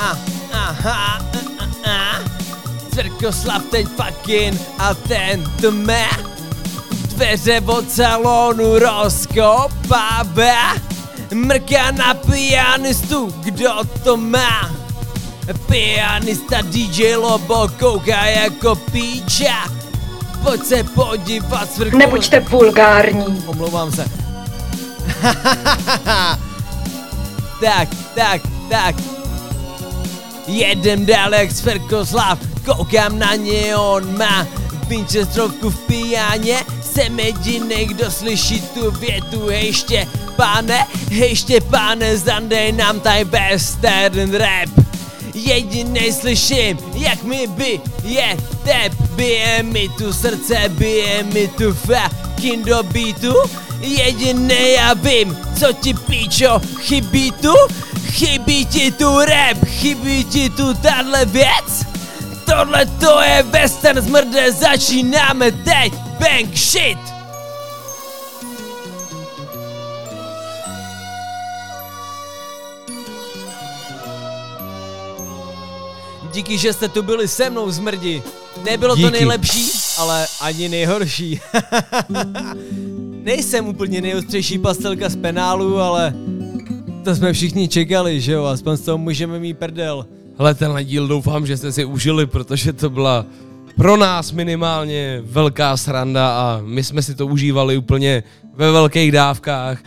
[0.00, 0.18] A,
[0.52, 1.18] aha, a,
[1.58, 2.18] a, a.
[3.70, 6.08] Teď fucking a ten to má.
[7.08, 10.74] Dveře od salonu rozkopává.
[11.34, 13.70] Mrká na pianistu, kdo
[14.04, 14.70] to má?
[15.66, 19.77] Pianista DJ Lobo kouká jako píča.
[20.42, 21.98] Pojď se podívat, Cvrkoslav.
[21.98, 23.42] Nebuďte vulgární.
[23.46, 24.04] Omlouvám se.
[27.60, 28.94] tak, tak, tak.
[30.46, 34.46] Jedem dál jak Sverkoslav, koukám na ně, on má
[34.88, 40.06] Winchesterovku v pijáně, jsem jedinej, kdo slyší tu větu, hejště
[40.36, 44.68] pane, hejště pane, zandej nám taj western rap.
[45.34, 48.36] Jedinej slyším, jak mi by je
[48.68, 53.34] tep, bije mi tu srdce, bije mi tu fucking do beatu.
[53.80, 57.54] Jedinej já vím, co ti píčo, chybí tu?
[58.12, 61.86] Chybí ti tu rap, chybí ti tu tahle věc?
[62.44, 67.17] Tohle to je western zmrde, začínáme teď, bang shit!
[76.38, 78.22] Díky, že jste tu byli se mnou, zmrdi.
[78.64, 79.10] Nebylo to Díky.
[79.10, 81.40] nejlepší, ale ani nejhorší.
[83.22, 86.14] Nejsem úplně nejostřejší pastelka z penálu, ale
[87.04, 88.44] to jsme všichni čekali, že jo?
[88.44, 90.06] Aspoň z toho můžeme mít prdel.
[90.38, 93.26] Hele, tenhle díl doufám, že jste si užili, protože to byla
[93.76, 98.22] pro nás minimálně velká sranda a my jsme si to užívali úplně
[98.54, 99.78] ve velkých dávkách.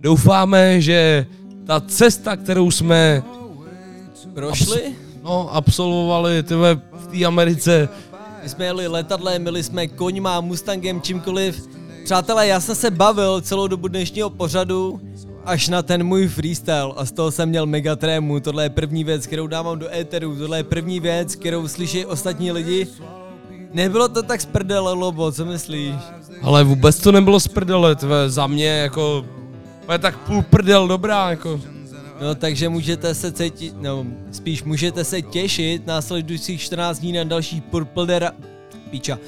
[0.00, 1.26] Doufáme, že
[1.66, 3.22] ta cesta, kterou jsme
[4.34, 5.01] Prošli?
[5.22, 7.88] No, absolvovali tyhle, v té Americe,
[8.42, 11.68] My jsme jeli letadlem, byli jsme koňma, mustangem, čímkoliv.
[12.04, 15.00] Přátelé, já jsem se bavil celou dobu dnešního pořadu,
[15.44, 18.40] až na ten můj freestyle a z toho jsem měl mega trému.
[18.40, 22.52] Tohle je první věc, kterou dávám do éteru, tohle je první věc, kterou slyší ostatní
[22.52, 22.86] lidi.
[23.72, 25.94] Nebylo to tak z prdele, Lobo, co myslíš?
[26.42, 29.24] ale vůbec to nebylo z prdele, tve, za mě jako,
[29.86, 31.60] to je tak půl prdel dobrá, jako.
[32.20, 37.60] No takže můžete se cítit, no spíš můžete se těšit následujících 14 dní na další
[37.60, 38.30] Purple, Dera,
[38.90, 39.18] píča.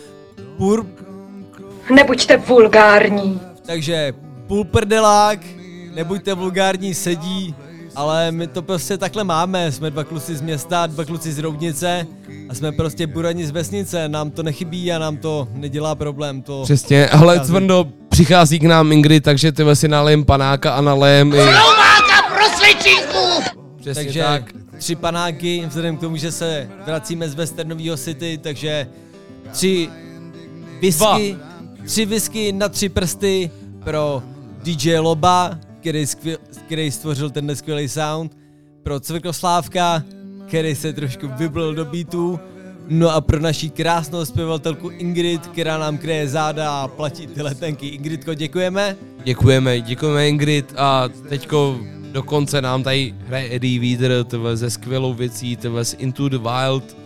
[0.57, 0.87] Pur,
[1.95, 3.41] Nebuďte vulgární.
[3.67, 4.13] takže
[4.47, 5.39] půl prdelák,
[5.95, 7.55] nebuďte vulgární, sedí,
[7.97, 9.73] ale my to prostě takhle máme.
[9.73, 12.07] Jsme dva kluci z města, dva kluci z Roudnice
[12.49, 14.09] a jsme prostě burani z vesnice.
[14.09, 16.43] Nám to nechybí a nám to nedělá problém.
[16.43, 17.41] To Přesně, ale.
[17.41, 21.84] Cvrndo, přichází k nám Ingrid, takže ty si nalejem panáka a nalejem i...
[23.85, 24.53] Přesně takže tak.
[24.79, 28.87] tři panáky, vzhledem k tomu, že se vracíme z Westernového City, takže
[29.53, 29.89] tři
[30.81, 31.37] whisky,
[31.87, 33.51] tři whisky na tři prsty
[33.85, 34.23] pro
[34.63, 38.37] DJ Loba, který, skvěl, který stvořil ten skvělý sound,
[38.83, 40.03] pro Cvrkoslávka,
[40.49, 42.41] který se trošku vyblil do beatu,
[42.89, 47.87] no a pro naší krásnou zpěvatelku Ingrid, která nám kryje záda a platí ty letenky.
[47.87, 48.97] Ingridko, děkujeme.
[49.25, 51.81] Děkujeme, děkujeme Ingrid a teďko
[52.15, 54.25] dokonce nám tady hraje Eddie Vedder,
[54.55, 56.97] ze skvělou věcí, tyhle z Into the Wild.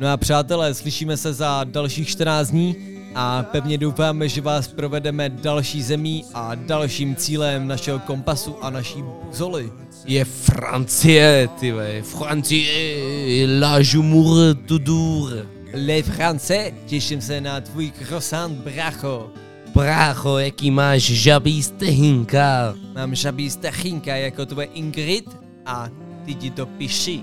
[0.00, 2.76] No a přátelé, slyšíme se za dalších 14 dní
[3.14, 9.02] a pevně doufáme, že vás provedeme další zemí a dalším cílem našeho kompasu a naší
[9.02, 9.72] buzoly.
[10.04, 15.46] Je Francie, ty ve, Francie, la jour toujours.
[15.72, 19.30] Le France, těším se na tvůj croissant, bracho.
[19.76, 22.74] Brácho, jaký máš žabý stehinka.
[22.94, 25.36] Mám žabý stachinka jako tvoje Ingrid
[25.66, 25.88] a
[26.24, 27.22] ty ti to piši.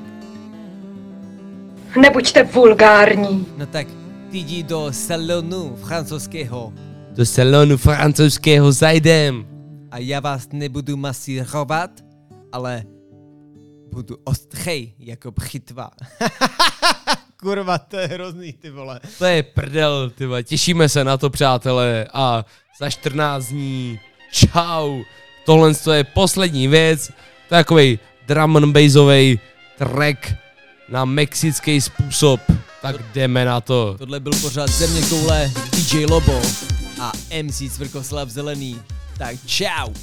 [2.01, 3.45] Nebuďte vulgární.
[3.57, 3.87] No tak
[4.31, 6.73] ty jdi do salonu francouzského
[7.11, 9.45] Do salonu francouzského zajdem.
[9.91, 11.91] a já vás nebudu masírovat,
[12.51, 12.83] ale
[13.93, 15.89] budu ostřej jako břitva.
[17.43, 18.99] Kurva, to je hrozný, ty vole.
[19.19, 20.43] To je prdel, ty vole.
[20.43, 22.07] Těšíme se na to, přátelé.
[22.13, 22.45] A
[22.79, 23.99] za 14 dní,
[24.31, 25.01] čau.
[25.45, 27.07] Tohle to je poslední věc.
[27.49, 29.39] To je takový drum and bassový
[29.77, 30.33] track
[30.89, 32.41] na mexický způsob.
[32.81, 33.95] Tak jdeme na to.
[33.97, 36.41] Tohle byl pořád Země koule, DJ Lobo
[37.01, 37.11] a
[37.43, 38.81] MC Cvrkoslav Zelený.
[39.17, 39.93] Tak čau.